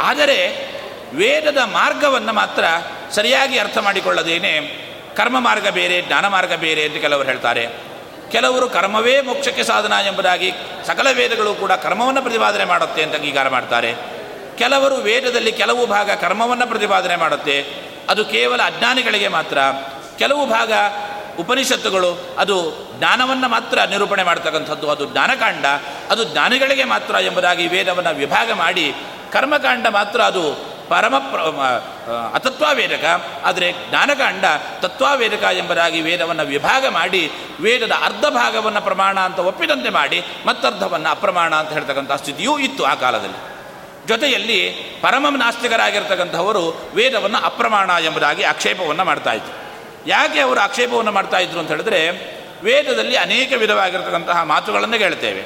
ಆದರೆ 0.00 0.70
ವೇದದ 1.12 1.56
ಮಾರ್ಗವನ್ನು 1.56 2.32
ಮಾತ್ರ 2.32 2.64
ಸರಿಯಾಗಿ 3.10 3.58
ಅರ್ಥ 3.58 3.78
ಮಾಡಿಕೊಳ್ಳದೇನೆ 3.78 4.60
ಕರ್ಮ 5.16 5.40
ಮಾರ್ಗ 5.40 5.68
ಬೇರೆ, 5.68 6.02
ಜ್ಞಾನ 6.02 6.28
ಮಾರ್ಗ 6.28 6.52
ಬೇರೆ 6.52 6.84
ಅಂತ 6.84 6.96
ಕೆಲವರು 6.96 7.28
ಹೇಳ್ತಾರೆ. 7.28 7.68
ಕೆಲವರು 8.32 8.68
ಕರ್ಮವೇ 8.68 9.20
ಮೋಕ್ಷಕ್ಕೆ 9.20 9.64
ಸಾಧನ 9.64 9.92
ಎಂಬುದಾಗಿ 10.06 10.52
ಸಕಲ 10.86 11.06
ವೇದಗಳು 11.12 11.54
ಕೂಡ 11.54 11.72
ಕರ್ಮವನ್ನು 11.72 12.22
ಪ್ರತಿಪಾದನೆ 12.22 12.64
ಮಾಡುತ್ತೆ 12.64 13.02
ಅಂತ 13.02 13.14
ಅಂಗೀಕಾರ 13.14 13.48
ಮಾಡ್ತಾರೆ. 13.48 13.94
ಕೆಲವರು 14.58 14.94
ವೇದದಲ್ಲಿ 14.94 15.52
ಕೆಲವು 15.52 15.86
ಭಾಗ 15.86 16.10
ಕರ್ಮವನ್ನು 16.10 16.66
ಪ್ರತಿಪಾದನೆ 16.66 17.16
ಮಾಡುತ್ತೆ. 17.16 17.64
ಅದು 18.08 18.24
ಕೇವಲ 18.24 18.62
ಅಜ್ಞಾನಿಗಳಿಗೆ 18.62 19.28
ಮಾತ್ರ. 19.28 19.58
ಕೆಲವು 20.18 20.46
ಭಾಗ 20.46 20.72
ಉಪನಿಷತ್ತುಗಳು 21.38 22.18
ಅದು 22.38 22.56
ಜ್ಞಾನವನ್ನು 22.98 23.48
ಮಾತ್ರ 23.48 23.82
ನಿರೂಪಣೆ 23.82 24.22
ಮಾಡ್ತಕ್ಕಂಥದ್ದು, 24.22 24.90
ಅದು 24.90 25.04
ಜ್ಞಾನಕಾಂಡ, 25.06 25.66
ಅದು 26.10 26.24
ಜ್ಞಾನಿಗಳಿಗೆ 26.24 26.84
ಮಾತ್ರ 26.84 27.14
ಎಂಬುದಾಗಿ 27.14 27.66
ವೇದವನ್ನು 27.66 28.14
ವಿಭಾಗ 28.14 28.52
ಮಾಡಿ 28.52 28.94
ಕರ್ಮಕಾಂಡ 29.32 29.86
ಮಾತ್ರ 29.86 30.20
ಅದು 30.20 30.74
ಪರಮ 30.88 31.18
ಪ್ರ 31.18 31.40
ಅತತ್ವಾವೇದಕ, 32.34 33.04
ಆದರೆ 33.44 33.72
ಜ್ಞಾನಕಾಂಡ 33.72 34.44
ತತ್ವಾವೇದಕ 34.80 35.42
ಎಂಬುದಾಗಿ 35.42 36.00
ವೇದವನ್ನು 36.00 36.44
ವಿಭಾಗ 36.44 36.86
ಮಾಡಿ 36.88 37.30
ವೇದದ 37.60 37.92
ಅರ್ಧ 38.02 38.26
ಭಾಗವನ್ನು 38.26 38.80
ಪ್ರಮಾಣ 38.80 39.20
ಅಂತ 39.20 39.38
ಒಪ್ಪಿದಂತೆ 39.38 39.90
ಮಾಡಿ 39.90 40.24
ಮತ್ತರ್ಧವನ್ನು 40.46 41.08
ಅಪ್ರಮಾಣ 41.08 41.54
ಅಂತ 41.54 41.72
ಹೇಳ್ತಕ್ಕಂಥ 41.72 42.12
ಸ್ಥಿತಿಯೂ 42.12 42.58
ಇತ್ತು 42.58 42.84
ಆ 42.84 42.94
ಕಾಲದಲ್ಲಿ. 42.94 43.40
ಜೊತೆಯಲ್ಲಿ 44.06 44.70
ಪರಮ 45.02 45.26
ನಾಸ್ತಿಕರಾಗಿರ್ತಕ್ಕಂಥವರು 45.28 46.92
ವೇದವನ್ನು 46.94 47.38
ಅಪ್ರಮಾಣ 47.38 47.90
ಎಂಬುದಾಗಿ 47.90 48.42
ಆಕ್ಷೇಪವನ್ನು 48.42 49.04
ಮಾಡ್ತಾ 49.04 49.32
ಇದ್ರು. 49.32 49.63
ಯಾಕೆ 50.06 50.40
ಅವರು 50.40 50.60
ಆಕ್ಷೇಪವನ್ನು 50.60 51.12
ಮಾಡ್ತಾ 51.12 51.38
ಇದ್ರು 51.38 51.58
ಅಂತ 51.60 51.70
ಹೇಳಿದ್ರೆ, 51.70 52.00
ವೇದದಲ್ಲಿ 52.62 53.16
ಅನೇಕ 53.16 53.52
ವಿಧವಾಗಿರ್ತಕ್ಕಂತಹ 53.52 54.42
ಮಾತುಗಳನ್ನು 54.42 54.98
ಕೇಳ್ತೇವೆ 54.98 55.42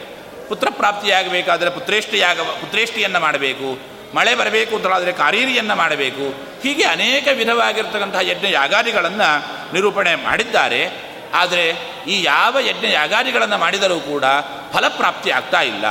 ಪುತ್ರ 0.49 0.69
ಪ್ರಾಪ್ತಿಯಾಗಬೇಕಾದರೆ 0.71 1.71
ಪುತ್ರೇಷ್ಠಿಯಾಗ, 1.71 2.41
ಪುತ್ರೇಷ್ಠಿಯನ್ನು 2.41 3.21
ಮಾಡಬೇಕು, 3.21 3.79
ಮಳೆ 4.15 4.35
ಬರಬೇಕು 4.35 4.77
ಅಂತೇಳಾದರೆ 4.77 5.13
ಕಾರೀರಿಯನ್ನು 5.13 5.77
ಮಾಡಬೇಕು, 5.77 6.27
ಹೀಗೆ 6.63 6.85
ಅನೇಕ 6.85 7.29
ವಿಧವಾಗಿರ್ತಕ್ಕಂತಹ 7.37 8.21
ಯಜ್ಞ 8.21 8.47
ಯಾಗಾದಿಗಳನ್ನು 8.51 9.29
ನಿರೂಪಣೆ 9.73 10.15
ಮಾಡಿದ್ದಾರೆ. 10.15 11.09
ಆದರೆ 11.35 11.65
ಈ 12.09 12.23
ಯಾವ 12.23 12.57
ಯಜ್ಞ 12.61 12.87
ಯಾಗಾದಿಗಳನ್ನು 12.93 13.59
ಮಾಡಿದರೂ 13.59 14.01
ಕೂಡ 14.01 14.25
ಫಲಪ್ರಾಪ್ತಿ 14.73 15.31
ಆಗ್ತಾ 15.31 15.61
ಇಲ್ಲ. 15.61 15.85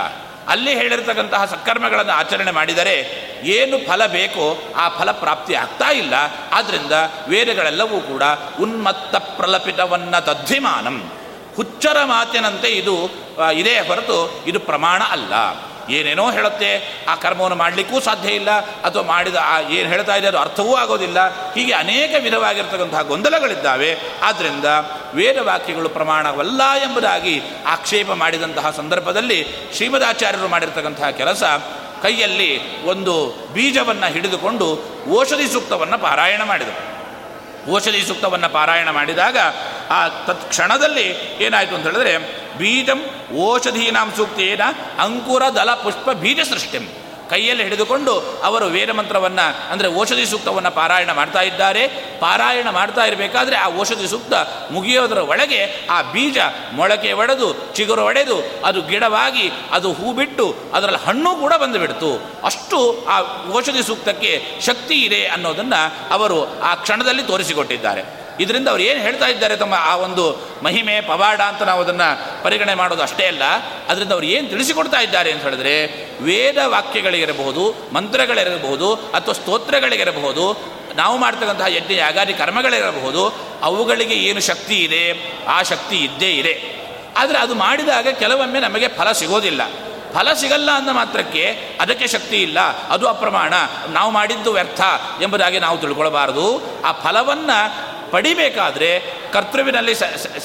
ಅಲ್ಲಿ 0.48 0.76
ಹೇಳಿರ್ತಕ್ಕಂತಹ 0.76 1.46
ಸತ್ಕರ್ಮಗಳನ್ನು 1.46 2.14
ಆಚರಣೆ 2.14 2.52
ಮಾಡಿದರೆ 2.52 2.96
ಏನು 3.44 3.78
ಫಲ 3.88 4.06
ಬೇಕೋ 4.06 4.74
ಆ 4.76 4.90
ಫಲ 4.90 5.12
ಪ್ರಾಪ್ತಿ 5.12 5.56
ಆಗ್ತಾ 5.56 5.92
ಇಲ್ಲ. 5.92 6.14
ಆದ್ದರಿಂದ 6.52 6.92
ವೇದಗಳೆಲ್ಲವೂ 7.28 8.00
ಕೂಡ 8.00 8.24
ಉನ್ಮತ್ತ 8.60 9.16
ಪ್ರಲಪಿತವನ್ನ 9.16 10.20
ತದ್ಧಿಮಾನಂ 10.20 11.12
ಹುಚ್ಚರ 11.56 11.98
ಮಾತಿನಂತೆ 12.04 12.68
ಇದು 12.68 12.96
ಇದೇ 13.54 13.80
ಹೊರತು 13.80 14.44
ಇದು 14.48 14.60
ಪ್ರಮಾಣ 14.60 15.04
ಅಲ್ಲ. 15.04 15.34
ಏನೇನೋ 15.90 16.32
ಹೇಳುತ್ತೆ, 16.32 17.04
ಆ 17.10 17.16
ಕರ್ಮವನ್ನು 17.16 17.58
ಮಾಡಲಿಕ್ಕೂ 17.58 18.00
ಸಾಧ್ಯ 18.00 18.30
ಇಲ್ಲ, 18.30 18.52
ಅಥವಾ 18.60 19.04
ಮಾಡಿದ 19.04 19.36
ಆ 19.42 19.60
ಏನು 19.60 19.90
ಹೇಳ್ತಾ 19.90 20.16
ಇದೆ 20.16 20.28
ಅದು 20.28 20.40
ಅರ್ಥವೂ 20.40 20.76
ಆಗೋದಿಲ್ಲ. 20.76 21.20
ಹೀಗೆ 21.54 21.74
ಅನೇಕ 21.74 22.16
ವಿಧವಾಗಿರ್ತಕ್ಕಂತಹ 22.24 23.02
ಗೊಂದಲಗಳಿದ್ದಾವೆ. 23.02 23.98
ಆದ್ದರಿಂದ 24.24 24.66
ವೇದವಾಕ್ಯಗಳು 25.14 25.90
ಪ್ರಮಾಣವಲ್ಲ 25.90 26.62
ಎಂಬುದಾಗಿ 26.74 27.42
ಆಕ್ಷೇಪ 27.68 28.12
ಮಾಡಿದಂತಹ 28.12 28.72
ಸಂದರ್ಭದಲ್ಲಿ 28.72 29.48
ಶ್ರೀಮದಾಚಾರ್ಯರು 29.74 30.48
ಮಾಡಿರ್ತಕ್ಕಂತಹ 30.48 31.10
ಕೆಲಸ 31.10 31.44
ಕೈಯಲ್ಲಿ 32.04 32.84
ಒಂದು 32.84 33.36
ಬೀಜವನ್ನು 33.54 34.12
ಹಿಡಿದುಕೊಂಡು 34.12 34.80
ಔಷಧಿ 35.20 35.48
ಸೂಕ್ತವನ್ನು 35.54 35.98
ಪಾರಾಯಣ 35.98 36.44
ಮಾಡಿದರು. 36.44 36.98
ಔಷಧಿ 37.74 38.02
ಸೂಕ್ತವನ್ನು 38.08 38.50
ಪಾರಾಯಣ 38.50 38.90
ಮಾಡಿದಾಗ 38.90 39.38
ಆ 39.90 40.08
ತತ್ಕ್ಷಣದಲ್ಲಿ 40.08 41.38
ಏನಾಯಿತು 41.40 41.76
ಅಂತ 41.76 41.86
ಹೇಳಿದ್ರೆ 41.86 42.18
ಬೀಜಂ 42.58 43.00
ಓಷಧೀನಾಂ 43.36 44.14
ಸೂಕ್ತೇನ 44.16 44.62
ಅಂಕುರ 45.00 45.44
ದಲ 45.56 45.74
ಪುಷ್ಪ 45.74 46.10
ಬೀಜ 46.12 46.40
ಸೃಷ್ಟಿಂ. 46.50 46.88
ಕೈಯಲ್ಲಿ 47.30 47.64
ಹಿಡಿದುಕೊಂಡು 47.64 48.20
ಅವರು 48.20 48.66
ವೇದ 48.66 48.90
ಮಂತ್ರವನ್ನು, 48.90 49.72
ಅಂದರೆ 49.72 50.00
ಔಷಧಿ 50.00 50.26
ಸೂಕ್ತವನ್ನು 50.26 50.72
ಪಾರಾಯಣ 50.72 51.12
ಮಾಡ್ತಾ 51.12 51.42
ಇದ್ದಾರೆ. 51.42 51.88
ಪಾರಾಯಣ 52.20 52.70
ಮಾಡ್ತಾ 52.70 53.06
ಇರಬೇಕಾದ್ರೆ 53.06 53.56
ಆ 53.56 53.80
ಔಷಧಿ 53.80 54.08
ಸೂಕ್ತ 54.08 54.34
ಮುಗಿಯೋದರ 54.72 55.18
ಒಳಗೆ 55.18 55.88
ಆ 55.90 56.02
ಬೀಜ 56.02 56.38
ಮೊಳಕೆ 56.74 57.12
ಒಡೆದು, 57.12 57.74
ಚಿಗುರು 57.74 58.06
ಒಡೆದು, 58.06 58.44
ಅದು 58.66 58.82
ಗಿಡವಾಗಿ, 58.82 59.52
ಅದು 59.72 59.94
ಹೂ 59.94 60.14
ಬಿಟ್ಟು 60.14 60.56
ಅದರಲ್ಲಿ 60.74 61.06
ಹಣ್ಣು 61.06 61.36
ಕೂಡ 61.36 61.54
ಬಂದುಬಿಡ್ತು. 61.54 62.30
ಅಷ್ಟು 62.44 63.06
ಆ 63.06 63.18
ಔಷಧಿ 63.56 63.84
ಸೂಕ್ತಕ್ಕೆ 63.84 64.42
ಶಕ್ತಿ 64.62 64.96
ಇದೆ 64.96 65.28
ಅನ್ನೋದನ್ನು 65.28 66.14
ಅವರು 66.14 66.62
ಆ 66.62 66.76
ಕ್ಷಣದಲ್ಲಿ 66.76 67.24
ತೋರಿಸಿಕೊಟ್ಟಿದ್ದಾರೆ. 67.24 68.27
ಇದರಿಂದ 68.40 68.68
ಅವ್ರು 68.68 68.84
ಏನು 68.84 69.02
ಹೇಳ್ತಾ 69.02 69.28
ಇದ್ದಾರೆ 69.28 69.56
ತಮ್ಮ 69.56 69.74
ಆ 69.80 69.96
ಒಂದು 69.96 70.48
ಮಹಿಮೆ, 70.64 71.02
ಪವಾಡ 71.02 71.42
ಅಂತ 71.42 71.62
ನಾವು 71.62 71.82
ಅದನ್ನು 71.82 72.44
ಪರಿಗಣನೆ 72.44 72.76
ಮಾಡೋದು 72.76 73.02
ಅಷ್ಟೇ 73.02 73.26
ಅಲ್ಲ, 73.26 73.44
ಅದರಿಂದ 73.88 74.12
ಅವ್ರು 74.12 74.28
ಏನು 74.28 74.50
ತಿಳಿಸಿಕೊಡ್ತಾ 74.50 75.00
ಇದ್ದಾರೆ 75.02 75.32
ಅಂತ 75.32 75.44
ಹೇಳಿದ್ರೆ 75.44 75.86
ವೇದ 76.24 76.58
ವಾಕ್ಯಗಳಿಗಿರಬಹುದು, 76.66 77.76
ಮಂತ್ರಗಳಿರಬಹುದು 77.94 78.96
ಅಥವಾ 78.96 79.34
ಸ್ತೋತ್ರಗಳಿಗಿರಬಹುದು, 79.34 80.78
ನಾವು 80.96 81.18
ಮಾಡ್ತಕ್ಕಂತಹ 81.18 81.66
ಯಜ್ಞ, 81.68 81.92
ಯಾಗಾದಿ 81.92 82.34
ಕರ್ಮಗಳಿರಬಹುದು, 82.34 83.36
ಅವುಗಳಿಗೆ 83.64 84.14
ಏನು 84.14 84.42
ಶಕ್ತಿ 84.42 84.78
ಇದೆ, 84.84 85.36
ಆ 85.46 85.64
ಶಕ್ತಿ 85.64 85.98
ಇದ್ದೇ 85.98 86.32
ಇದೆ. 86.32 86.78
ಆದರೆ 87.18 87.38
ಅದು 87.38 87.56
ಮಾಡಿದಾಗ 87.56 88.08
ಕೆಲವೊಮ್ಮೆ 88.08 88.60
ನಮಗೆ 88.60 88.88
ಫಲ 88.88 89.12
ಸಿಗೋದಿಲ್ಲ. 89.12 89.62
ಫಲ 90.14 90.34
ಸಿಗಲ್ಲ 90.34 90.72
ಅಂದ 90.72 90.90
ಮಾತ್ರಕ್ಕೆ 90.90 91.44
ಅದಕ್ಕೆ 91.82 92.08
ಶಕ್ತಿ 92.08 92.42
ಇಲ್ಲ, 92.42 92.60
ಅದು 92.90 93.08
ಅಪ್ರಮಾಣ. 93.08 93.54
ನಾವು 93.90 94.12
ಮಾಡಿದ್ದು 94.12 94.52
ವ್ಯರ್ಥ 94.52 94.82
ಎಂಬುದಾಗಿ 95.22 95.60
ನಾವು 95.60 95.78
ತಿಳ್ಕೊಳ್ಬಾರದು. 95.78 96.64
ಆ 96.86 96.92
ಫಲವನ್ನು 96.92 97.87
ಪಡಿಬೇಕಾದ್ರೆ 98.12 98.90
ಕರ್ತೃವಿನಲ್ಲಿ 99.34 99.96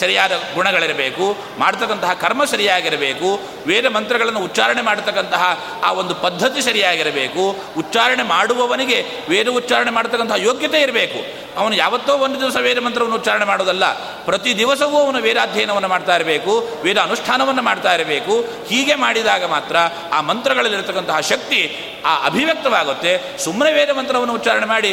ಸರಿಯಾದ 0.00 0.32
ಗುಣಗಳಿರಬೇಕು, 0.54 1.26
ಮಾಡ್ತಕ್ಕಂತಹ 1.58 2.12
ಕರ್ಮ 2.12 2.44
ಸರಿಯಾಗಿರಬೇಕು, 2.44 3.28
ವೇದ 3.66 3.86
ಮಂತ್ರಗಳನ್ನು 3.86 4.40
ಉಚ್ಚಾರಣೆ 4.40 4.82
ಮಾಡತಕ್ಕಂತಹ 4.82 5.44
ಆ 5.84 5.92
ಒಂದು 5.92 6.14
ಪದ್ಧತಿ 6.14 6.62
ಸರಿಯಾಗಿರಬೇಕು, 6.62 7.44
ಉಚ್ಚಾರಣೆ 7.76 8.22
ಮಾಡುವವನಿಗೆ 8.22 8.98
ವೇದ 9.28 9.48
ಉಚ್ಚಾರಣೆ 9.48 9.90
ಮಾಡತಕ್ಕಂತಹ 9.90 10.40
ಯೋಗ್ಯತೆ 10.48 10.80
ಇರಬೇಕು. 10.80 11.20
ಅವನು 11.60 11.74
ಯಾವತ್ತೋ 11.74 12.12
ಒಂದು 12.16 12.36
ದಿವಸ 12.40 12.56
ವೇದ 12.56 12.78
ಮಂತ್ರವನ್ನು 12.78 13.16
ಉಚ್ಚಾರಣೆ 13.16 13.44
ಮಾಡೋದಲ್ಲ 13.44 13.84
ಪ್ರತಿ 14.24 14.52
ದಿವಸವೂ 14.58 14.96
ಅವನು 15.04 15.18
ವೇದಾಧ್ಯಯನವನ್ನು 15.22 15.88
ಮಾಡ್ತಾ 15.88 16.14
ಇರಬೇಕು, 16.16 16.52
ವೇದ 16.84 16.98
ಅನುಷ್ಠಾನವನ್ನು 16.98 17.62
ಮಾಡ್ತಾ 17.62 17.90
ಇರಬೇಕು. 17.94 18.34
ಹೀಗೆ 18.68 18.94
ಮಾಡಿದಾಗ 18.94 19.44
ಮಾತ್ರ 19.44 19.76
ಆ 20.12 20.20
ಮಂತ್ರಗಳಲ್ಲಿರತಕ್ಕಂತಹ 20.20 21.18
ಶಕ್ತಿ 21.32 21.60
ಆ 22.06 22.12
ಅಭಿವ್ಯಕ್ತವಾಗುತ್ತೆ. 22.26 23.12
ಸುಮ್ಮನೆ 23.44 23.72
ವೇದ 23.72 23.90
ಮಂತ್ರವನ್ನು 23.90 24.34
ಉಚ್ಚಾರಣೆ 24.34 24.66
ಮಾಡಿ 24.66 24.92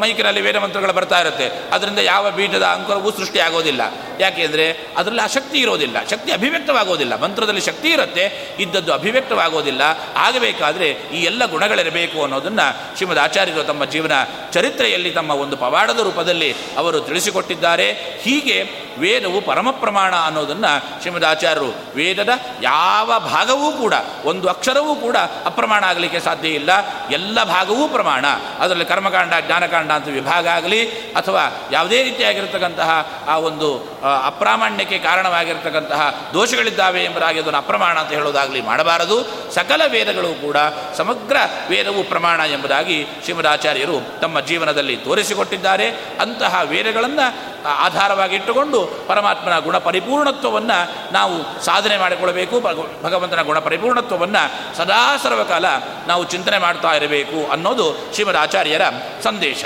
ಮೈಕಿನಲ್ಲಿ 0.00 0.40
ವೇದ 0.40 0.56
ಮಂತ್ರಗಳು 0.56 0.92
ಬರ್ತಾ 0.92 1.18
ಇರುತ್ತೆ. 1.20 1.46
ಅದರಿಂದ 1.74 1.98
ಯಾವ 1.98 2.30
ಬೀಜದ 2.30 2.66
ಅಂಕುರವೂ 2.76 3.10
ಸೃಷ್ಟಿ 3.10 3.35
ಆಗೋದಿಲ್ಲ. 3.38 3.80
ಯಾಕೆಂದರೆ 4.20 4.86
ಅದರಲ್ಲಿ 4.96 5.22
ಆ 5.22 5.26
ಶಕ್ತಿ 5.26 5.58
ಇರೋದಿಲ್ಲ, 5.58 5.96
ಶಕ್ತಿ 6.10 6.32
ಅಭಿವ್ಯಕ್ತವಾಗೋದಿಲ್ಲ. 6.32 7.20
ಮಂತ್ರದಲ್ಲಿ 7.20 7.60
ಶಕ್ತಿ 7.60 7.88
ಇರುತ್ತೆ, 7.88 8.56
ಇದ್ದದ್ದು 8.58 8.92
ಅಭಿವ್ಯಕ್ತವಾಗೋದಿಲ್ಲ. 8.92 9.82
ಆಗಬೇಕಾದ್ರೆ 10.16 10.88
ಈ 10.88 11.22
ಎಲ್ಲ 11.24 11.46
ಗುಣಗಳಿರಬೇಕು 11.46 12.22
ಅನ್ನೋದನ್ನು 12.22 12.96
ಶ್ರೀಮದ್ 12.96 13.18
ಆಚಾರ್ಯರು 13.18 13.62
ತಮ್ಮ 13.62 13.84
ಜೀವನ 13.84 14.12
ಚರಿತ್ರೆಯಲ್ಲಿ 14.52 15.10
ತಮ್ಮ 15.10 15.30
ಒಂದು 15.30 15.56
ಪವಾಡದ 15.56 15.98
ರೂಪದಲ್ಲಿ 15.98 16.54
ಅವರು 16.76 17.00
ತಿಳಿಸಿಕೊಟ್ಟಿದ್ದಾರೆ. 17.00 17.92
ಹೀಗೆ 18.22 18.86
ವೇದವು 18.98 19.40
ಪರಮ 19.40 19.70
ಪ್ರಮಾಣ 19.70 20.16
ಅನ್ನೋದನ್ನು 20.16 21.00
ಶ್ರೀಮದ್ 21.00 21.24
ಆಚಾರ್ಯರು 21.24 21.74
ವೇದದ 21.94 22.28
ಯಾವ 22.62 23.12
ಭಾಗವೂ 23.18 23.72
ಕೂಡ, 23.72 23.94
ಒಂದು 24.24 24.48
ಅಕ್ಷರವೂ 24.48 24.94
ಕೂಡ 24.94 25.16
ಅಪ್ರಮಾಣ 25.44 25.84
ಆಗಲಿಕ್ಕೆ 25.84 26.20
ಸಾಧ್ಯ 26.20 26.48
ಇಲ್ಲ. 26.48 26.70
ಎಲ್ಲ 27.10 27.44
ಭಾಗವೂ 27.44 27.88
ಪ್ರಮಾಣ. 27.88 28.24
ಅದರಲ್ಲಿ 28.58 28.84
ಕರ್ಮಕಾಂಡ, 28.84 29.32
ಜ್ಞಾನಕಾಂಡ 29.46 29.90
ಅಂತ 29.90 30.08
ವಿಭಾಗ 30.08 30.48
ಆಗಲಿ 30.48 30.90
ಅಥವಾ 31.12 31.68
ಯಾವುದೇ 31.72 32.02
ರೀತಿಯಾಗಿರ್ತಕ್ಕಂತಹ 32.02 32.90
ಆ 33.28 33.38
ಒಂದು 33.38 33.98
ಅಪ್ರಾಮಾಣ್ಯಕ್ಕೆ 34.24 34.98
ಕಾರಣವಾಗಿರ್ತಕ್ಕಂತಹ 34.98 36.30
ದೋಷಗಳಿದ್ದಾವೆ 36.34 37.04
ಎಂಬುದಾಗಿ 37.04 37.38
ಅದನ್ನು 37.38 37.58
ಅಪ್ರಮಾಣ 37.58 37.98
ಅಂತ 37.98 38.12
ಹೇಳೋದಾಗಲಿ 38.12 38.60
ಮಾಡಬಾರದು. 38.60 39.24
ಸಕಲ 39.54 39.80
ವೇದಗಳು 39.88 40.40
ಕೂಡ 40.40 40.56
ಸಮಗ್ರ 40.96 41.36
ವೇದವು 41.68 42.04
ಪ್ರಮಾಣ 42.04 42.40
ಎಂಬುದಾಗಿ 42.40 43.06
ಶ್ರೀಮದಾಚಾರ್ಯರು 43.24 44.20
ತಮ್ಮ 44.20 44.40
ಜೀವನದಲ್ಲಿ 44.40 44.96
ತೋರಿಸಿಕೊಟ್ಟಿದ್ದಾರೆ. 44.96 45.90
ಅಂತಹ 46.20 46.60
ವೇದಗಳನ್ನು 46.64 47.56
ಆಧಾರವಾಗಿಟ್ಟುಕೊಂಡು 47.68 49.04
ಪರಮಾತ್ಮನ 49.08 49.58
ಗುಣ 49.58 49.78
ಪರಿಪೂರ್ಣತ್ವವನ್ನು 49.78 51.12
ನಾವು 51.12 51.64
ಸಾಧನೆ 51.64 51.96
ಮಾಡಿಕೊಳ್ಳಬೇಕು. 51.96 52.60
ಭಗವಂತನ 53.02 53.42
ಗುಣ 53.42 53.58
ಪರಿಪೂರ್ಣತ್ವವನ್ನು 53.58 54.76
ಸದಾ 54.76 55.16
ಸರ್ವಕಾಲ 55.16 55.64
ನಾವು 56.06 56.24
ಚಿಂತನೆ 56.24 56.58
ಮಾಡ್ತಾ 56.58 56.88
ಇರಬೇಕು 56.88 57.52
ಅನ್ನೋದು 57.52 58.14
ಶ್ರೀಮದ್ 58.14 59.22
ಸಂದೇಶ. 59.22 59.64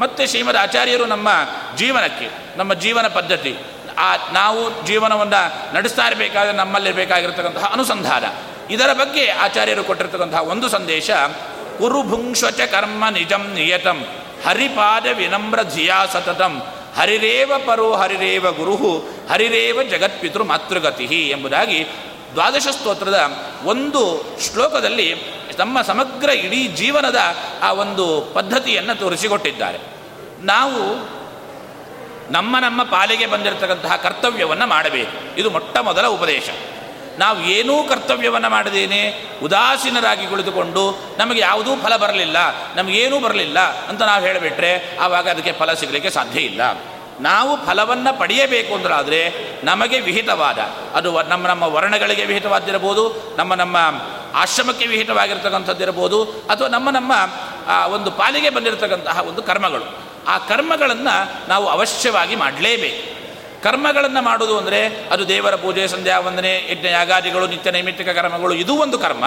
ಮತ್ತು 0.00 0.26
ಶ್ರೀಮದ್ 0.26 0.56
ಆಚಾರ್ಯರು 0.56 1.04
ನಮ್ಮ 1.04 1.28
ಜೀವನಕ್ಕೆ 1.76 2.49
ನಮ್ಮ 2.60 2.74
ಜೀವನ 2.74 3.06
ಪದ್ಧತಿ. 3.06 3.52
ಆ 3.98 4.08
ನಾವು 4.32 4.86
ಜೀವನವನ್ನು 4.86 5.40
ನಡೆಸ್ತಾ 5.74 6.06
ಇರಬೇಕಾದ್ರೆ 6.06 6.52
ನಮ್ಮಲ್ಲಿರಬೇಕಾಗಿರ್ತಕ್ಕಂತಹ 6.56 7.70
ಅನುಸಂಧಾನ. 7.72 8.24
ಇದರ 8.70 8.92
ಬಗ್ಗೆ 8.92 9.24
ಆಚಾರ್ಯರು 9.28 9.84
ಕೊಟ್ಟಿರ್ತಕ್ಕಂತಹ 9.84 10.42
ಒಂದು 10.42 10.68
ಸಂದೇಶ 10.68 11.10
ಕುರುಭುಂಶ್ವಚ 11.78 12.60
ಕರ್ಮ 12.60 13.04
ನಿಜಂ 13.08 13.44
ನಿಯತಂ, 13.54 13.98
ಹರಿಪಾದ 14.46 15.06
ವಿನಮ್ರ 15.16 15.62
ಧಿಯಾ 15.62 16.06
ಸತತಂ, 16.06 16.54
ಹರಿರೇವ 16.96 17.52
ಪರೋ 17.66 17.92
ಹರಿರೇವ 17.92 18.52
ಗುರುಹು, 18.52 18.92
ಹರಿರೇವ 19.30 19.82
ಜಗತ್ಪಿತೃ 19.90 20.42
ಮಾತೃಗತಿ 20.42 21.04
ಎಂಬುದಾಗಿ 21.04 21.86
ದ್ವಾದಶ 22.34 22.66
ಸ್ತೋತ್ರದ 22.70 23.18
ಒಂದು 23.64 24.02
ಶ್ಲೋಕದಲ್ಲಿ 24.40 25.08
ತಮ್ಮ 25.58 25.82
ಸಮಗ್ರ 25.82 26.28
ಇಡೀ 26.28 26.68
ಜೀವನದ 26.68 27.20
ಆ 27.62 27.72
ಒಂದು 27.72 28.06
ಪದ್ಧತಿಯನ್ನು 28.34 28.94
ತೋರಿಸಿಕೊಟ್ಟಿದ್ದಾರೆ. 28.94 29.78
ನಾವು 30.42 30.82
ನಮ್ಮ 32.30 32.58
ನಮ್ಮ 32.58 32.82
ಪಾಲಿಗೆ 32.82 33.26
ಬಂದಿರತಕ್ಕಂತಹ 33.26 33.96
ಕರ್ತವ್ಯವನ್ನು 33.96 34.66
ಮಾಡಬೇಕು. 34.66 35.40
ಇದು 35.40 35.50
ಮೊಟ್ಟ 35.50 35.78
ಮೊದಲ 35.78 36.06
ಉಪದೇಶ. 36.06 36.50
ನಾವು 37.18 37.38
ಏನೂ 37.42 37.74
ಕರ್ತವ್ಯವನ್ನು 37.88 38.50
ಮಾಡಿದೇನೆ, 38.50 39.00
ಉದಾಸೀನರಾಗಿ 39.42 40.26
ಕುಳಿತುಕೊಂಡು 40.26 40.98
ನಮಗೆ 41.18 41.40
ಯಾವುದೂ 41.40 41.76
ಫಲ 41.76 41.96
ಬರಲಿಲ್ಲ 41.96 42.36
ನಮಗೇನೂ 42.76 43.20
ಬರಲಿಲ್ಲ 43.20 43.58
ಅಂತ 43.58 44.02
ನಾವು 44.02 44.24
ಹೇಳಿಬಿಟ್ರೆ 44.24 44.98
ಆವಾಗ 45.00 45.28
ಅದಕ್ಕೆ 45.28 45.52
ಫಲ 45.52 45.72
ಸಿಗಲಿಕ್ಕೆ 45.72 46.10
ಸಾಧ್ಯ 46.10 46.40
ಇಲ್ಲ. 46.40 46.60
ನಾವು 47.20 47.66
ಫಲವನ್ನು 47.66 48.18
ಪಡೆಯಬೇಕು 48.18 48.74
ಅಂದ್ರಾದರೆ 48.74 49.20
ನಮಗೆ 49.64 50.00
ವಿಹಿತವಾದ, 50.00 50.58
ಅದು 50.94 51.22
ನಮ್ಮ 51.22 51.46
ನಮ್ಮ 51.46 51.62
ವರ್ಣಗಳಿಗೆ 51.62 52.24
ವಿಹಿತವಾದಿರಬಹುದು 52.24 53.34
ನಮ್ಮ 53.36 53.54
ನಮ್ಮ 53.54 53.76
ಆಶ್ರಮಕ್ಕೆ 54.34 54.86
ವಿಹಿತವಾಗಿರ್ತಕ್ಕಂಥದ್ದಿರಬಹುದು, 54.86 56.24
ಅಥವಾ 56.24 56.68
ನಮ್ಮ 56.68 56.90
ನಮ್ಮ 56.90 57.12
ಒಂದು 57.92 58.10
ಪಾಲಿಗೆ 58.10 58.50
ಬಂದಿರತಕ್ಕಂತಹ 58.50 59.20
ಒಂದು 59.20 59.42
ಕರ್ಮಗಳು. 59.42 60.09
ಆ 60.26 60.38
ಕರ್ಮಗಳನ್ನು 60.38 61.48
ನಾವು 61.48 61.68
ಅವಶ್ಯವಾಗಿ 61.68 62.36
ಮಾಡಲೇಬೇಕು. 62.36 63.20
ಕರ್ಮಗಳನ್ನು 63.62 64.22
ಮಾಡುವುದು 64.22 64.58
ಅಂದರೆ 64.58 64.86
ಅದು 64.86 65.28
ದೇವರ 65.28 65.54
ಪೂಜೆ 65.54 65.88
ಸಂಧ್ಯಾ 65.88 66.18
ವಂದನೆ 66.18 66.72
ಯಜ್ಞ, 66.72 66.86
ಯಾಗಾದಿಗಳು, 66.86 67.46
ನಿತ್ಯ 67.46 67.70
ನೈಮಿತ್ತಿಕ 67.70 68.08
ಕರ್ಮಗಳು, 68.08 68.54
ಇದು 68.54 68.76
ಒಂದು 68.76 68.98
ಕರ್ಮ. 68.98 69.24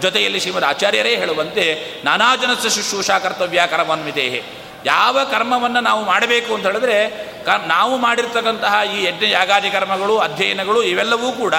ಜೊತೆಯಲ್ಲಿ 0.00 0.40
ಶ್ರೀಮದ್ 0.40 0.64
ಆಚಾರ್ಯರೇ 0.64 1.16
ಹೇಳುವಂತೆ 1.16 1.84
ನಾನಾ 2.04 2.36
ಜನಸ 2.36 2.66
ಶುಶ್ರೂಷಾ 2.66 3.18
ಕರ್ತವ್ಯ 3.18 3.62
ಕರ್ಮನ್ವಿತೇಹೆ. 3.70 4.42
ಯಾವ 4.86 5.18
ಕರ್ಮವನ್ನು 5.30 5.80
ನಾವು 5.80 6.04
ಮಾಡಬೇಕು 6.04 6.54
ಅಂತ 6.54 6.66
ಹೇಳಿದ್ರೆ 6.66 7.10
ಕ 7.44 7.48
ನಾವು 7.48 7.96
ಮಾಡಿರ್ತಕ್ಕಂತಹ 7.96 8.74
ಈ 8.94 9.04
ಯಜ್ಞ, 9.04 9.24
ಯಾಗಾದಿ 9.24 9.70
ಕರ್ಮಗಳು, 9.70 10.18
ಅಧ್ಯಯನಗಳು 10.18 10.82
ಇವೆಲ್ಲವೂ 10.82 11.32
ಕೂಡ 11.32 11.54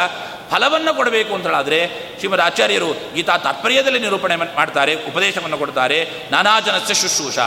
ಫಲವನ್ನು 0.52 0.94
ಕೊಡಬೇಕು 0.94 1.34
ಅಂತ 1.34 1.46
ಹೇಳಾದರೆ 1.46 1.88
ಶ್ರೀಮದ್ 2.18 2.42
ಆಚಾರ್ಯರು 2.42 3.14
ಗೀತಾ 3.16 3.38
ತಾತ್ಪರ್ಯದಲ್ಲಿ 3.38 4.00
ನಿರೂಪಣೆ 4.00 4.36
ಮಾಡ್ತಾರೆ, 4.36 4.96
ಉಪದೇಶವನ್ನು 4.96 5.58
ಕೊಡ್ತಾರೆ 5.58 6.10
ನಾನಾ 6.32 6.60
ಜನಸ 6.60 6.92
ಶುಶ್ರೂಷ. 6.92 7.38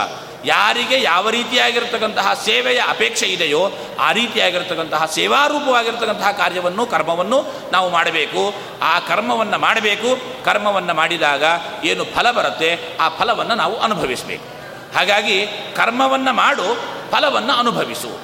ಯಾರಿಗೆ 0.45 1.01
ಯಾವ 1.01 1.29
ರೀತಿಯಾಗಿರ್ತಕ್ಕಂತಹ 1.29 2.33
ಸೇವೆಯ 2.33 2.81
ಅಪೇಕ್ಷೆ 2.87 3.25
ಇದೆಯೋ 3.25 3.71
ಆ 3.99 4.11
ರೀತಿಯಾಗಿರ್ತಕ್ಕಂತಹ 4.11 5.05
ಸೇವಾರೂಪವಾಗಿರ್ತಕ್ಕಂತಹ 5.05 6.31
ಕಾರ್ಯವನ್ನು, 6.31 6.85
ಕರ್ಮವನ್ನು 6.85 7.45
ನಾವು 7.71 7.89
ಮಾಡಬೇಕು. 7.89 8.53
ಆ 8.81 8.99
ಕರ್ಮವನ್ನು 8.99 9.57
ಮಾಡಬೇಕು. 9.57 10.21
ಕರ್ಮವನ್ನು 10.45 10.93
ಮಾಡಿದಾಗ 10.93 11.43
ಏನು 11.83 12.05
ಫಲ 12.05 12.31
ಬರುತ್ತೆ? 12.31 12.97
ಆ 12.99 13.09
ಫಲವನ್ನು 13.09 13.55
ನಾವು 13.55 13.79
ಅನುಭವಿಸಬೇಕು. 13.79 14.43
ಹಾಗಾಗಿ 14.97 15.47
ಕರ್ಮವನ್ನು 15.75 16.33
ಮಾಡು, 16.33 16.75
ಫಲವನ್ನು 17.11 17.53
ಅನುಭವಿಸು. 17.53 18.19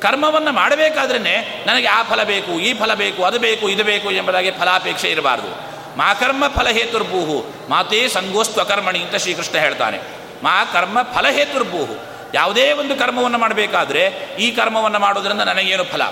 ಕರ್ಮವನ್ನು 0.00 0.52
ಮಾಡಬೇಕಾದ್ರೇ 0.52 1.64
ನನಗೆ 1.66 1.86
ಆ 1.86 2.02
ಫಲ 2.02 2.22
ಬೇಕು, 2.22 2.52
ಈ 2.52 2.74
ಫಲ 2.74 2.94
ಬೇಕು, 2.94 3.24
ಅದು 3.24 3.38
ಬೇಕು, 3.38 3.68
ಇದು 3.68 3.84
ಬೇಕು 3.84 4.10
ಎಂಬುದಾಗಿ 4.10 4.50
ಫಲಾಪೇಕ್ಷೆ 4.50 5.10
ಇರಬಾರ್ದು. 5.10 5.70
ಮಾಕರ್ಮ 5.98 6.44
ಫಲಹೇತುರ್ಭೂಹು 6.48 7.46
ಮಾತೇ 7.68 8.08
ಸಂಗೋಸ್ತ್ವಕರ್ಮಣಿ 8.08 8.98
ಅಂತ 8.98 9.16
ಶ್ರೀಕೃಷ್ಣ 9.16 9.58
ಹೇಳ್ತಾನೆ. 9.58 10.19
ಮಾ 10.42 10.64
ಕರ್ಮ 10.64 10.98
ಫಲಹೇತುರ್ಭೂಹು. 11.02 11.96
ಯಾವುದೇ 12.34 12.72
ಒಂದು 12.72 12.96
ಕರ್ಮವನ್ನು 12.96 13.38
ಮಾಡಬೇಕಾದ್ರೆ 13.38 14.02
ಈ 14.38 14.50
ಕರ್ಮವನ್ನು 14.50 14.98
ಮಾಡೋದ್ರಿಂದ 14.98 15.40
ನನಗೇನು 15.40 15.84
ಫಲ? 15.84 16.02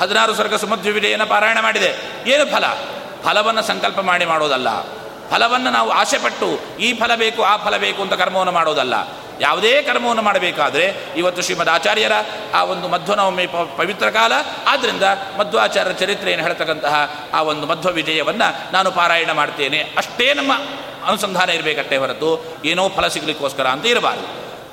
ಹದಿನಾರು 0.00 0.34
ಸ್ವರ್ಗ 0.34 0.54
ಸುಮಧ್ವಿವಿದೆಯನ್ನು 0.54 1.26
ಪಾರಾಯಣ 1.26 1.58
ಮಾಡಿದೆ. 1.60 1.94
ಏನು 2.26 2.46
ಫಲ? 2.46 2.64
ಫಲವನ್ನು 3.22 3.62
ಸಂಕಲ್ಪ 3.62 4.00
ಮಾಡಿ 4.00 4.24
ಮಾಡೋದಲ್ಲ. 4.24 4.82
ಫಲವನ್ನು 5.30 5.70
ನಾವು 5.70 5.90
ಆಸೆಪಟ್ಟು 5.90 6.78
ಈ 6.78 6.94
ಫಲ 6.94 7.14
ಬೇಕು, 7.14 7.42
ಆ 7.42 7.56
ಫಲ 7.56 7.76
ಬೇಕು 7.76 8.02
ಅಂತ 8.02 8.12
ಕರ್ಮವನ್ನು 8.12 8.52
ಮಾಡೋದಲ್ಲ. 8.52 8.94
ಯಾವುದೇ 9.40 9.82
ಕರ್ಮವನ್ನು 9.82 10.22
ಮಾಡಬೇಕಾದ್ರೆ 10.22 10.96
ಇವತ್ತು 11.16 11.42
ಶ್ರೀಮದ್ 11.42 11.68
ಆಚಾರ್ಯರ 11.68 12.12
ಆ 12.54 12.64
ಒಂದು 12.64 12.88
ಮಧ್ವನವಮಿ 12.88 13.46
ಪವಿತ್ರ 13.46 14.10
ಕಾಲ. 14.10 14.32
ಆದ್ದರಿಂದ 14.66 15.02
ಮಧ್ವಾಚಾರ್ಯರ 15.38 15.94
ಚರಿತ್ರೆಯನ್ನು 15.94 16.46
ಹೇಳ್ತಕ್ಕಂತಹ 16.46 17.26
ಆ 17.34 17.42
ಒಂದು 17.42 17.66
ಮಧ್ವ 17.66 17.90
ವಿಜಯವನ್ನು 17.90 18.72
ನಾನು 18.72 18.90
ಪಾರಾಯಣ 18.90 19.32
ಮಾಡ್ತೇನೆ. 19.32 19.94
ಅಷ್ಟೇ 19.96 20.34
ನಮ್ಮ 20.34 20.52
ಅನುಸಂಧಾನ 21.06 21.48
ಇರಬೇಕಟ್ಟೆ 21.50 21.96
ಹೊರತು 21.96 22.30
ಏನೋ 22.64 22.88
ಫಲ 22.88 23.06
ಸಿಗಲಿಕ್ಕೋಸ್ಕರ 23.06 23.66
ಅಂತ 23.66 23.86
ಇರಬಾರದು. 23.86 24.28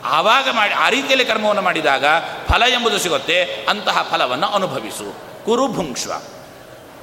ಆವಾಗ 0.05 0.47
ಮಾಡಿ, 0.51 0.73
ಆ 0.73 0.89
ರೀತಿಯಲ್ಲಿ 0.89 1.25
ಕರ್ಮವನ್ನು 1.25 1.61
ಮಾಡಿದಾಗ 1.61 2.05
ಫಲ 2.49 2.63
ಎಂಬುದು 2.73 2.97
ಸಿಗುತ್ತೆ, 2.99 3.43
ಅಂತಹ 3.69 4.07
ಫಲವನ್ನು 4.11 4.47
ಅನುಭವಿಸು. 4.47 5.07
ಕುರು 5.45 5.67
ಭುಂಕ್ಷ್ವ 5.67 6.11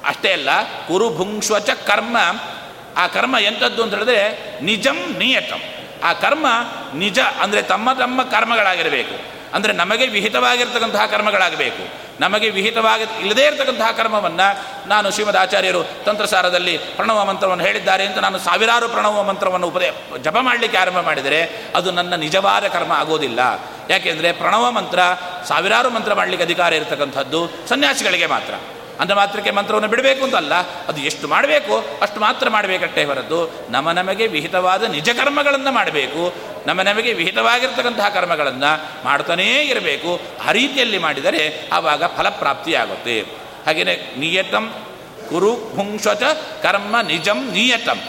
ಅಷ್ಟೇ 0.07 0.31
ಅಲ್ಲ 0.31 0.49
ಕುರು 0.87 1.09
ಭುಂಕ್ಷ್ವ 1.09 1.59
ಚ 1.59 1.69
ಕರ್ಮ. 1.69 2.17
ಆ 2.97 3.07
ಕರ್ಮ 3.07 3.35
ಎಂಥದ್ದು 3.39 3.83
ಅಂತ 3.83 3.93
ಹೇಳಿದ್ರೆ 3.93 4.21
ನಿಜಂ 4.61 4.99
ನಿಯತಂ. 5.17 5.61
ಆ 6.03 6.13
ಕರ್ಮ 6.13 6.45
ನಿಜ, 6.93 7.19
ಅಂದರೆ 7.41 7.61
ತಮ್ಮ 7.61 7.93
ತಮ್ಮ 7.93 8.23
ಕರ್ಮಗಳಾಗಿರಬೇಕು. 8.23 9.15
ಅಂದರೆ 9.53 9.73
ನಮಗೆ 9.73 10.07
ವಿಹಿತವಾಗಿರ್ತಕ್ಕಂತಹ 10.07 11.05
ಕರ್ಮಗಳಾಗಬೇಕು. 11.05 11.83
ನಮಗೆ 12.19 12.49
ವಿಹಿತವಾಗಿ 12.49 13.03
ಇಲ್ಲದೇ 13.03 13.45
ಇರತಕ್ಕಂತಹ 13.45 13.91
ಕರ್ಮವನ್ನು 13.91 14.59
ನಾನು 14.87 15.11
ಶ್ರೀಮದ್ 15.11 15.37
ಆಚಾರ್ಯರು 15.37 15.83
ತಂತ್ರಸಾರದಲ್ಲಿ 16.05 16.77
ಪ್ರಣವ 16.77 17.25
ಮಂತ್ರವನ್ನು 17.25 17.63
ಹೇಳಿದ್ದಾರೆ 17.63 18.05
ಅಂತ 18.05 18.17
ನಾನು 18.17 18.39
ಸಾವಿರಾರು 18.39 18.89
ಪ್ರಣವ 18.89 19.23
ಮಂತ್ರವನ್ನು 19.23 19.67
ಉಪದೇ, 19.67 19.91
ಜಪ 20.21 20.37
ಮಾಡಲಿಕ್ಕೆ 20.41 20.77
ಆರಂಭ 20.77 20.99
ಮಾಡಿದರೆ 20.99 21.65
ಅದು 21.75 21.91
ನನ್ನ 21.91 22.15
ನಿಜವಾದ 22.15 22.67
ಕರ್ಮ 22.67 22.91
ಆಗೋದಿಲ್ಲ. 22.91 23.39
ಯಾಕೆಂದರೆ 23.89 24.31
ಪ್ರಣವ 24.31 24.71
ಮಂತ್ರ 24.71 24.99
ಸಾವಿರಾರು 25.47 25.89
ಮಂತ್ರ 25.89 26.13
ಮಾಡಲಿಕ್ಕೆ 26.13 26.45
ಅಧಿಕಾರ 26.45 26.73
ಇರತಕ್ಕಂಥದ್ದು 26.73 27.49
ಸನ್ಯಾಸಿಗಳಿಗೆ 27.67 28.25
ಮಾತ್ರ. 28.25 28.53
ಅಂದ 28.99 29.11
ಮಾತ್ರಕ್ಕೆ 29.11 29.51
ಮಂತ್ರವನ್ನು 29.51 29.87
ಬಿಡಬೇಕು 29.87 30.23
ಅಂತಲ್ಲ, 30.23 30.53
ಅದು 30.87 31.01
ಎಷ್ಟು 31.01 31.27
ಮಾಡಬೇಕು, 31.27 31.85
ಅಷ್ಟು 32.01 32.19
ಮಾತ್ರ 32.19 32.49
ಮಾಡಬೇಕಷ್ಟೇ 32.49 33.03
ಹೊರತು, 33.03 33.53
ನಮ್ಮ 33.69 33.91
ನಮಗೆ 33.91 34.27
ವಿಹಿತವಾದ 34.27 34.83
ನಿಜ 34.83 35.09
ಕರ್ಮಗಳನ್ನು 35.09 35.71
ಮಾಡಬೇಕು, 35.71 36.33
ನಮ್ಮ 36.67 36.81
ನಮಗೆ 36.81 37.13
ವಿಹಿತವಾಗಿರ್ತಕ್ಕಂತಹ 37.13 38.09
ಕರ್ಮಗಳನ್ನು 38.09 39.03
ಮಾಡ್ತಾನೇ 39.05 39.63
ಇರಬೇಕು, 39.63 40.21
ಆ 40.47 40.51
ರೀತಿಯಲ್ಲಿ 40.51 40.97
ಮಾಡಿದರೆ 40.97 41.69
ಆವಾಗ 41.73 42.03
ಫಲಪ್ರಾಪ್ತಿಯಾಗುತ್ತೆ. 42.05 43.21
ಹಾಗೆಯೇ 43.65 44.15
ನಿಯತಂ 44.17 44.73
ಕುರು 45.29 45.55
ಪುಂಶ್ವಚ 45.55 46.23
ಕರ್ಮ 46.63 47.01
ನಿಜಂ 47.01 47.51
ನಿಯತಂ. 47.53 47.99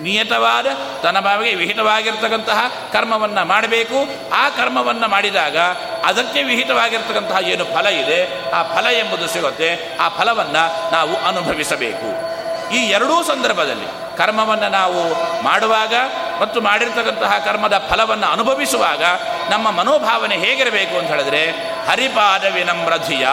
ನಿಯತವಾದ, 0.00 0.66
ತನ್ನ 1.02 1.20
ಬಾವಿಗೆ 1.20 1.54
ವಿಹಿತವಾಗಿರ್ತಕ್ಕಂತಹ 1.54 2.72
ಕರ್ಮವನ್ನು 2.92 3.44
ಮಾಡಬೇಕು. 3.44 4.08
ಆ 4.34 4.48
ಕರ್ಮವನ್ನು 4.48 5.08
ಮಾಡಿದಾಗ 5.08 5.58
ಅದಕ್ಕೆ 6.04 6.42
ವಿಹಿತವಾಗಿರ್ತಕ್ಕಂತಹ 6.42 7.48
ಏನು 7.48 7.64
ಫಲ 7.64 7.86
ಇದೆ? 7.86 8.50
ಆ 8.50 8.62
ಫಲ 8.62 8.86
ಎಂಬುದು 8.86 9.26
ಸಿಗುತ್ತೆ. 9.26 9.96
ಆ 10.00 10.08
ಫಲವನ್ನು 10.08 10.92
ನಾವು 10.92 11.16
ಅನುಭವಿಸಬೇಕು. 11.16 12.36
ಈ 12.74 12.78
ಎರಡೂ 12.78 13.22
ಸಂದರ್ಭದಲ್ಲಿ 13.22 14.16
ಕರ್ಮವನ್ನು 14.16 14.68
ನಾವು 14.68 15.14
ಮಾಡುವಾಗ 15.42 15.94
ಮತ್ತು 16.40 16.60
ಮಾಡಿರ್ತಕ್ಕಂತಹ 16.60 17.38
ಕರ್ಮದ 17.38 17.86
ಫಲವನ್ನು 17.90 18.26
ಅನುಭವಿಸುವಾಗ 18.26 19.04
ನಮ್ಮ 19.50 19.70
ಮನೋಭಾವನೆ 19.70 20.36
ಹೇಗಿರಬೇಕು 20.36 20.98
ಅಂತ 20.98 21.08
ಹೇಳಿದ್ರೆ, 21.08 21.50
ಹರಿಪಾದ 21.88 22.44
ವಿನಮ್ರಧಿಯ. 22.54 23.28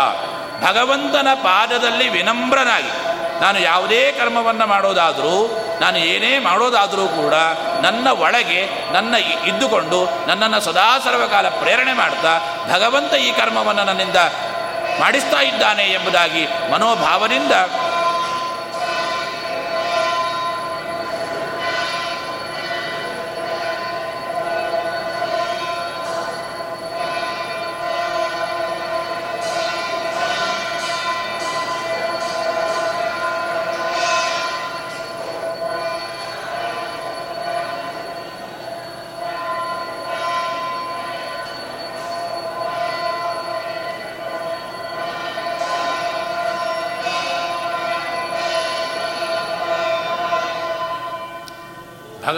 ಭಗವಂತನ 0.64 1.28
ಪಾದದಲ್ಲಿ 1.34 2.10
ವಿನಮ್ರನಾಗಿ. 2.10 3.14
ನಾನು 3.42 3.60
ಯಾವುದೇ 3.60 4.12
ಕರ್ಮವನ್ನು 4.12 4.68
ಮಾಡೋದಾದರೂ 4.68 5.63
ನಾನು 5.84 6.00
ಏನೇ 6.14 6.32
ಮಾಡೋದಾದರೂ 6.40 7.06
ಕೂಡ 7.18 7.36
ನನ್ನ 7.86 8.08
ಒಳಗೆ 8.26 8.62
ನನ್ನ 8.94 9.14
ಇದ್ದುಕೊಂಡು 9.48 10.00
ನನ್ನನ್ನು 10.28 10.60
ಸದಾ 10.62 10.88
ಸರ್ವಕಾಲ 11.06 11.46
ಪ್ರೇರಣೆ 11.62 11.94
ಮಾಡ್ತಾ 11.94 12.34
ಭಗವಂತ 12.70 13.14
ಈ 13.20 13.32
ಕರ್ಮವನ್ನು 13.32 13.84
ನನ್ನಿಂದ 13.84 14.20
ಮಾಡಿಸ್ತಾ 15.00 15.40
ಇದ್ದಾನೆ 15.44 15.86
ಎಂಬುದಾಗಿ 15.90 16.44
ಮನೋಭಾವದಿಂದ 16.72 17.54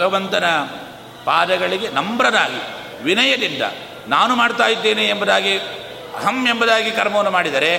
ಭಗವಂತನ 0.06 0.46
ಪಾದಗಳಿಗೆ 1.24 1.88
ನಮ್ರರಾಗಿ 1.88 2.60
ವಿನಯದಿಂದ 3.02 3.62
ನಾನು 4.08 4.32
ಮಾಡ್ತಾ 4.36 4.66
ಇದ್ದೇನೆ 4.66 5.04
ಎಂಬುದಾಗಿ, 5.04 5.54
ಅಹಂ 6.16 6.36
ಎಂಬುದಾಗಿ 6.48 6.90
ಕರ್ಮವನ್ನು 6.90 7.30
ಮಾಡಿದರೆ 7.30 7.70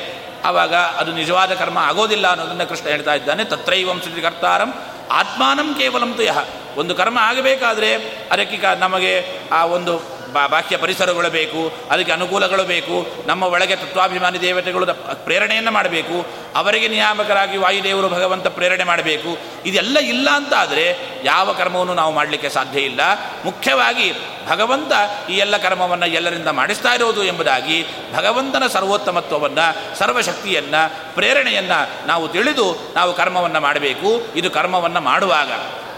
ಆವಾಗ 0.45 0.73
ಅದು 0.73 1.11
ನಿಜವಾದ 1.13 1.53
ಕರ್ಮ 1.53 1.77
ಆಗೋದಿಲ್ಲ 1.77 2.27
ಅನ್ನೋದನ್ನು 2.27 2.65
ಕೃಷ್ಣ 2.69 2.87
ಹೇಳ್ತಾ 2.89 3.13
ಇದ್ದಾನೆ. 3.13 3.43
ತತ್ರೈವಂ 3.43 3.99
ಕರ್ತಾರಂ 4.21 4.73
ಆತ್ಮಾನಂ 5.11 5.73
ಕೇವಲಂ 5.73 6.11
ಯಹ 6.21 6.37
ಒಂದು 6.77 6.95
ಕರ್ಮ 6.95 7.17
ಆಗಬೇಕಾದರೆ 7.21 7.91
ಅದಕ್ಕೆ 8.31 8.79
ನಮಗೆ 8.79 9.13
ಆ 9.51 9.65
ಒಂದು 9.65 9.93
ಬಾಹ್ಯ 10.33 10.77
ಪರಿಸರಗಳು 10.77 11.29
ಬೇಕು, 11.29 11.61
ಅದಕ್ಕೆ 11.91 12.11
ಅನುಕೂಲಗಳು 12.11 12.63
ಬೇಕು, 12.63 12.95
ನಮ್ಮ 13.27 13.43
ಒಳಗೆ 13.43 13.75
ತತ್ವಾಭಿಮಾನಿ 13.75 14.41
ದೇವತೆಗಳು 14.41 14.85
ಪ್ರೇರಣೆಯನ್ನು 15.23 15.71
ಮಾಡಬೇಕು. 15.71 16.17
ಅವರಿಗೆ 16.57 16.87
ನಿಯಾಮಕರಾಗಿ 16.87 17.57
ವಾಯುದೇವರು 17.57 18.09
ಭಗವಂತ 18.09 18.47
ಪ್ರೇರಣೆ 18.47 18.83
ಮಾಡಬೇಕು. 18.83 19.37
ಇದೆಲ್ಲ 19.65 19.99
ಇಲ್ಲ 19.99 20.29
ಅಂತ 20.29 20.53
ಆದರೆ 20.53 20.97
ಯಾವ 21.23 21.53
ಕರ್ಮವನ್ನು 21.53 21.93
ನಾವು 21.93 22.13
ಮಾಡಲಿಕ್ಕೆ 22.13 22.49
ಸಾಧ್ಯ 22.49 22.79
ಇಲ್ಲ. 22.79 23.01
ಮುಖ್ಯವಾಗಿ 23.45 24.13
ಭಗವಂತ 24.49 24.91
ಈ 25.29 25.33
ಎಲ್ಲ 25.33 25.57
ಕರ್ಮವನ್ನು 25.57 26.05
ಎಲ್ಲರಿಂದ 26.05 26.47
ಮಾಡಿಸ್ತಾ 26.47 26.93
ಇರೋದು 26.93 27.23
ಎಂಬುದಾಗಿ 27.23 27.85
ಭಗವಂತನ 28.15 28.67
ಸರ್ವೋತ್ತಮತ್ವವನ್ನು, 28.67 29.97
ಸರ್ವಶಕ್ತಿಯನ್ನು, 29.99 31.15
ಪ್ರೇರಣೆಯನ್ನು 31.15 32.07
ನಾವು 32.07 32.27
ತಿಳಿದು 32.27 32.93
ನಾವು 32.95 33.13
ಕರ್ಮವನ್ನು 33.13 33.59
ಮಾಡಬೇಕು. 33.59 34.27
ಇದು 34.35 34.51
ಕರ್ಮವನ್ನು 34.51 35.01
ಮಾಡುವಾಗ, 35.01 35.51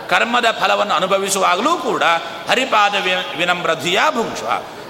ಕರ್ಮದ 0.09 0.45
ಫಲವನ್ನು 0.61 0.93
ಅನುಭವಿಸುವಾಗಲೂ 0.93 1.77
ಕೂಡ 1.77 2.03
ಹರಿಪಾದ 2.49 2.95
ವಿನಮ್ರಧಿಯಾ 3.37 4.11
ಭುಂಕ್ಷ 4.11 4.43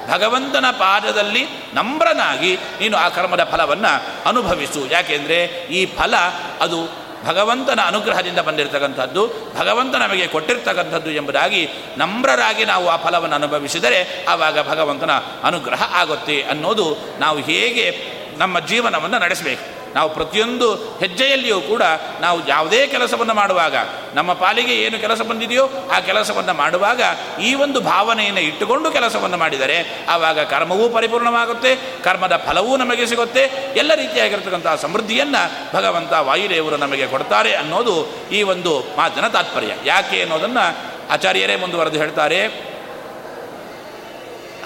ಭಗವಂತನ 0.08 0.66
ಪಾದದಲ್ಲಿ 0.72 1.44
ನಮ್ರನಾಗಿ 1.74 2.56
ನೀನು 2.56 2.98
ಆ 2.98 3.10
ಕರ್ಮದ 3.10 3.44
ಫಲವನ್ನು 3.44 4.06
ಅನುಭವಿಸು. 4.30 4.92
ಯಾಕೆಂದರೆ 4.92 5.44
ಈ 5.46 5.86
ಫಲ 5.86 6.16
ಅದು 6.62 7.10
ಭಗವಂತನ 7.26 7.80
ಅನುಗ್ರಹದಿಂದ 7.86 8.40
ಬಂದಿರತಕ್ಕಂಥದ್ದು, 8.40 9.28
ಭಗವಂತ 9.60 9.96
ನಮಗೆ 9.96 10.28
ಕೊಟ್ಟಿರ್ತಕ್ಕಂಥದ್ದು 10.28 11.12
ಎಂಬುದಾಗಿ 11.12 11.70
ನಮ್ರರಾಗಿ 11.98 12.66
ನಾವು 12.66 12.90
ಆ 12.90 12.98
ಫಲವನ್ನು 12.98 13.36
ಅನುಭವಿಸಿದರೆ 13.36 14.26
ಆವಾಗ 14.30 14.70
ಭಗವಂತನ 14.70 15.12
ಅನುಗ್ರಹ 15.44 15.96
ಆಗುತ್ತೆ 15.96 16.42
ಅನ್ನೋದು 16.42 16.98
ನಾವು 17.20 17.40
ಹೇಗೆ 17.40 18.20
ನಮ್ಮ 18.38 18.60
ಜೀವನವನ್ನು 18.60 19.20
ನಡೆಸಬೇಕು. 19.20 19.79
ನಾವು 19.96 20.10
ಪ್ರತಿಯೊಂದು 20.14 20.76
ಹೆಜ್ಜೆಯಲ್ಲಿಯೂ 20.76 21.62
ಕೂಡ 21.62 21.84
ನಾವು 22.22 22.48
ಯಾವುದೇ 22.48 22.88
ಕೆಲಸವನ್ನು 22.88 23.34
ಮಾಡುವಾಗ, 23.34 23.76
ನಮ್ಮ 24.16 24.34
ಪಾಲಿಗೆ 24.34 24.76
ಏನು 24.76 25.00
ಕೆಲಸ 25.00 25.22
ಬಂದಿದೆಯೋ 25.22 25.66
ಆ 25.92 26.00
ಕೆಲಸವನ್ನು 26.00 26.54
ಮಾಡುವಾಗ 26.54 27.02
ಈ 27.42 27.54
ಒಂದು 27.54 27.82
ಭಾವನೆಯನ್ನು 27.82 28.42
ಇಟ್ಟುಕೊಂಡು 28.42 28.92
ಕೆಲಸವನ್ನು 28.92 29.38
ಮಾಡಿದರೆ 29.38 30.06
ಆವಾಗ 30.10 30.40
ಕರ್ಮವೂ 30.40 30.90
ಪರಿಪೂರ್ಣವಾಗುತ್ತೆ, 30.90 31.76
ಕರ್ಮದ 32.04 32.44
ಫಲವೂ 32.46 32.78
ನಮಗೆ 32.78 33.06
ಸಿಗುತ್ತೆ, 33.06 33.74
ಎಲ್ಲ 33.76 33.92
ರೀತಿಯಾಗಿರ್ತಕ್ಕಂಥ 33.96 34.68
ಸಮೃದ್ಧಿಯನ್ನು 34.82 35.76
ಭಗವಂತ 35.76 36.14
ವಾಯುದೇವರು 36.14 36.78
ನಮಗೆ 36.78 37.08
ಕೊಡ್ತಾರೆ 37.08 37.54
ಅನ್ನೋದು 37.56 37.96
ಈ 38.32 38.42
ಒಂದು 38.44 38.80
ಮಾತಿನ 38.98 39.28
ತಾತ್ಪರ್ಯ. 39.28 39.72
ಯಾಕೆ 39.86 40.22
ಅನ್ನೋದನ್ನು 40.22 40.66
ಆಚಾರ್ಯರೇ 41.10 41.56
ಮುಂದುವರೆದು 41.56 41.98
ಹೇಳ್ತಾರೆ. 41.98 42.70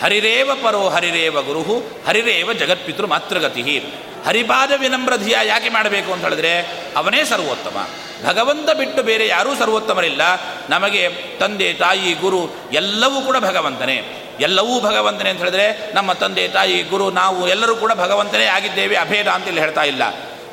ಹರಿರೇವ 0.03 0.51
ಪರೋ 0.63 0.89
ಹರಿರೇವ 0.89 1.41
ಗುರುಹು, 1.41 1.83
ಹರಿರೇವ 2.07 2.53
ಜಗತ್ಪಿತೃ 2.53 3.05
ಮಾತೃಗತಿ 3.05 3.83
ಹರಿಪಾದ 4.27 4.71
ವಿನಮ್ರಧಿಯ 4.77 5.35
ಯಾಕೆ 5.43 5.69
ಮಾಡಬೇಕು 5.69 6.13
ಅಂತ 6.13 6.23
ಹೇಳಿದ್ರೆ, 6.23 6.59
ಅವನೇ 6.97 7.25
ಸರ್ವೋತ್ತಮ. 7.25 7.87
ಭಗವಂತ 8.27 8.71
ಬಿಟ್ಟು 8.71 9.03
ಬೇರೆ 9.03 9.27
ಯಾರೂ 9.27 9.55
ಸರ್ವೋತ್ತಮರಿಲ್ಲ. 9.55 10.21
ನಮಗೆ 10.69 11.09
ತಂದೆ, 11.39 11.73
ತಾಯಿ, 11.73 12.13
ಗುರು 12.13 12.49
ಎಲ್ಲವೂ 12.71 13.21
ಕೂಡ 13.21 13.37
ಭಗವಂತನೇ. 13.37 14.27
ಎಲ್ಲವೂ 14.39 14.81
ಭಗವಂತನೇ 14.81 15.29
ಅಂತ 15.29 15.39
ಹೇಳಿದ್ರೆ, 15.39 15.95
ನಮ್ಮ 15.95 16.13
ತಂದೆ, 16.13 16.47
ತಾಯಿ, 16.47 16.83
ಗುರು, 16.83 17.11
ನಾವು 17.11 17.49
ಎಲ್ಲರೂ 17.49 17.75
ಕೂಡ 17.75 17.91
ಭಗವಂತನೇ 17.91 18.45
ಆಗಿದ್ದೇವೆ, 18.45 18.95
ಅಭೇದ 18.95 19.27
ಅಂತ 19.27 19.47
ಇಲ್ಲಿ 19.47 19.61
ಹೇಳ್ತಾ 19.61 19.83
ಇಲ್ಲ. 19.83 20.01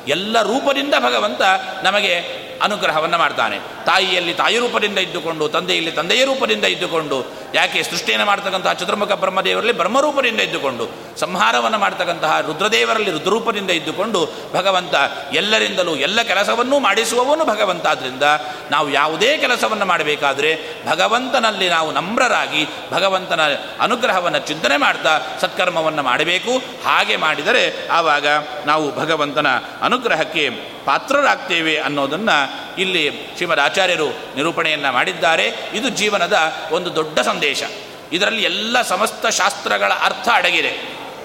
ಎಲ್ಲ 0.07 0.41
ರೂಪದಿಂದ 0.41 0.93
ಭಗವಂತ 0.99 1.41
ನಮಗೆ 1.83 2.15
ಅನುಗ್ರಹವನ್ನು 2.61 3.17
ಮಾಡ್ತಾನೆ. 3.17 3.80
ತಾಯಿಯಲ್ಲಿ 3.85 4.33
ತಾಯಿ 4.33 4.57
ರೂಪದಿಂದ 4.57 4.97
ಇದ್ದುಕೊಂಡು, 4.97 5.47
ತಂದೆಯಲ್ಲಿ 5.47 5.91
ತಂದೆಯ 5.91 6.25
ರೂಪದಿಂದ 6.25 6.63
ಇದ್ದುಕೊಂಡು, 6.63 7.25
ಯಾಕೆ 7.53 7.83
ಸೃಷ್ಟಿಯನ್ನು 7.83 8.25
ಮಾಡ್ತಕ್ಕಂತಹ 8.25 8.73
ಚತುರ್ಮುಖ 8.73 9.11
ಬ್ರಹ್ಮದೇವರಲ್ಲಿ 9.11 9.73
ಬ್ರಹ್ಮರೂಪದಿಂದ 9.73 10.39
ಇದ್ದುಕೊಂಡು, 10.39 10.89
ಸಂಹಾರವನ್ನು 11.19 11.77
ಮಾಡ್ತಕ್ಕಂತಹ 11.77 12.39
ರುದ್ರದೇವರಲ್ಲಿ 12.39 13.11
ರುದ್ರರೂಪದಿಂದ 13.11 13.69
ಇದ್ದುಕೊಂಡು, 13.69 14.33
ಭಗವಂತ 14.53 14.95
ಎಲ್ಲರಿಂದಲೂ 15.33 15.95
ಎಲ್ಲ 15.95 16.21
ಕೆಲಸವನ್ನೂ 16.21 16.79
ಮಾಡಿಸುವವನು 16.79 17.45
ಭಗವಂತ. 17.45 17.87
ಆದ್ದರಿಂದ 17.87 18.23
ನಾವು 18.71 18.89
ಯಾವುದೇ 18.89 19.37
ಕೆಲಸವನ್ನು 19.37 19.85
ಮಾಡಬೇಕಾದ್ರೆ 19.85 20.59
ಭಗವಂತನಲ್ಲಿ 20.87 21.69
ನಾವು 21.69 21.91
ನಮ್ರರಾಗಿ 21.91 22.67
ಭಗವಂತನ 22.91 23.41
ಅನುಗ್ರಹವನ್ನು 23.79 24.39
ಚಿಂತನೆ 24.39 24.77
ಮಾಡ್ತಾ 24.77 25.19
ಸತ್ಕರ್ಮವನ್ನು 25.41 26.03
ಮಾಡಬೇಕು. 26.03 26.51
ಹಾಗೆ 26.85 27.15
ಮಾಡಿದರೆ 27.15 27.89
ಆವಾಗ 27.91 28.27
ನಾವು 28.65 28.95
ಭಗವಂತನ 28.95 29.47
ಅನುಗ್ರಹಕ್ಕೆ 29.81 30.49
ಪಾತ್ರರಾಗ್ತೇವೆ 30.85 31.77
ಅನ್ನೋದನ್ನು 31.77 32.37
ಇಲ್ಲಿ 32.77 33.33
ಶ್ರೀಮದ್ 33.35 33.59
ಆಚಾರ್ಯರು 33.71 34.09
ನಿರೂಪಣೆಯನ್ನು 34.35 34.91
ಮಾಡಿದ್ದಾರೆ. 34.91 35.45
ಇದು 35.73 35.89
ಜೀವನದ 35.89 36.37
ಒಂದು 36.71 36.95
ದೊಡ್ಡ 36.95 37.19
ಸಂದೇಶ. 37.19 37.63
ಇದರಲ್ಲಿ 38.11 38.43
ಎಲ್ಲ 38.43 38.81
ಸಮಸ್ತ 38.81 39.25
ಶಾಸ್ತ್ರಗಳ 39.25 39.91
ಅರ್ಥ 40.01 40.27
ಅಡಗಿದೆ. 40.33 40.71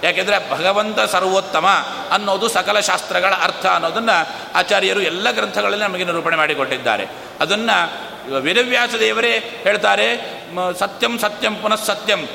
ಯಾಕೆಂದರೆ 0.03 0.51
ಭಗವಂತ 0.51 1.01
ಸರ್ವೋತ್ತಮ 1.01 1.67
ಅನ್ನೋದು 2.11 2.49
ಸಕಲ 2.49 2.81
ಶಾಸ್ತ್ರಗಳ 2.81 3.35
ಅರ್ಥ 3.43 3.67
ಅನ್ನೋದನ್ನು 3.67 4.17
ಆಚಾರ್ಯರು 4.55 5.01
ಎಲ್ಲ 5.01 5.31
ಗ್ರಂಥಗಳಲ್ಲಿ 5.31 5.85
ನಮಗೆ 5.85 6.05
ನಿರೂಪಣೆ 6.05 6.37
ಮಾಡಿಕೊಟ್ಟಿದ್ದಾರೆ. 6.37 7.07
ಅದನ್ನು 7.41 7.77
ವೇದವ್ಯಾಸ 8.41 8.95
ದೇವರೇ 8.95 9.33
ಹೇಳ್ತಾರೆ 9.63 10.09
ಸತ್ಯಂ 10.79 11.19
ಸತ್ಯಂ 11.19 11.55
ಪುನಃ 11.55 11.85
ಸತ್ಯಂ. 11.85 12.29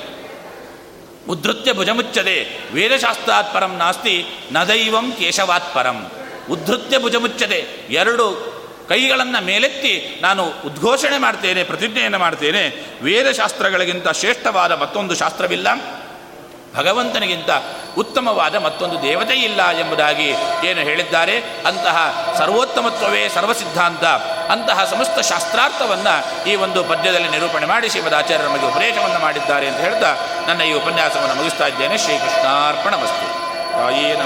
ಉದ್ಧತ್ಯ 1.30 1.74
ಭುಜಮುಚ್ಚದೆ 1.74 2.38
ವೇದಶಾಸ್ತ್ರಾತ್ 2.74 3.54
ಪರಂ 3.54 3.76
ನಾಸ್ತಿ 3.78 4.26
ನದೈವಂ 4.52 4.68
ದೈವಂ 4.68 5.12
ಕೇಶವಾತ್ಪರಂ 5.12 6.12
ಉದ್ಧತ್ಯ 6.50 7.00
ಭುಜಮುಚ್ಚದೆ 7.00 7.60
ಎರಡು 7.90 8.61
ಕೈಗಳನ್ನು 8.92 9.46
ಮೇಲೆತ್ತಿ 9.46 10.20
ನಾನು 10.22 10.44
ಉದ್ಘೋಷಣೆ 10.44 11.18
ಮಾಡ್ತೇನೆ, 11.18 11.64
ಪ್ರತಿಜ್ಞೆಯನ್ನು 11.64 12.20
ಮಾಡ್ತೇನೆ. 12.20 12.64
ವೇದಶಾಸ್ತ್ರಗಳಿಗಿಂತ 13.02 14.10
ಶ್ರೇಷ್ಠವಾದ 14.10 14.72
ಮತ್ತೊಂದು 14.72 15.16
ಶಾಸ್ತ್ರವಿಲ್ಲ. 15.16 15.68
ಭಗವಂತನಿಗಿಂತ 16.76 17.50
ಉತ್ತಮವಾದ 17.98 18.56
ಮತ್ತೊಂದು 18.56 19.02
ದೇವತೆ 19.02 19.34
ಇಲ್ಲ 19.34 19.70
ಎಂಬುದಾಗಿ 19.70 20.30
ಏನು 20.64 20.82
ಹೇಳಿದ್ದಾರೆ? 20.82 21.38
ಅಂತಹ 21.40 21.98
ಸರ್ವೋತ್ತಮತ್ವವೇ 22.38 23.30
ಸರ್ವಸಿದ್ಧಾಂತ, 23.30 24.04
ಅಂತಹ 24.52 24.84
ಸಮಸ್ತ 24.84 25.20
ಶಾಸ್ತ್ರಾರ್ಥವನ್ನು 25.20 26.48
ಈ 26.50 26.56
ಒಂದು 26.56 26.84
ಪದ್ಯದಲ್ಲಿ 26.84 27.30
ನಿರೂಪಣೆ 27.30 27.66
ಮಾಡಿ 27.66 27.90
ಶ್ರೀಮದ್ 27.90 28.14
ಆಚಾರ್ಯ 28.14 28.44
ನಮಗೆ 28.44 28.66
ಉಪದೇಶವನ್ನು 28.66 29.20
ಮಾಡಿದ್ದಾರೆ 29.20 29.68
ಅಂತ 29.68 29.78
ಹೇಳ್ತಾ 29.78 30.16
ನನ್ನ 30.48 30.62
ಈ 30.62 30.74
ಉಪನ್ಯಾಸವನ್ನು 30.74 31.36
ಮುಗಿಸ್ತಾ 31.36 31.68
ಇದ್ದೇನೆ. 31.68 31.98
ಶ್ರೀಕೃಷ್ಣಾರ್ಪಣ 31.98 32.96
ವಸ್ತು 32.96 33.28
ತಾಯೇನ 33.74 34.22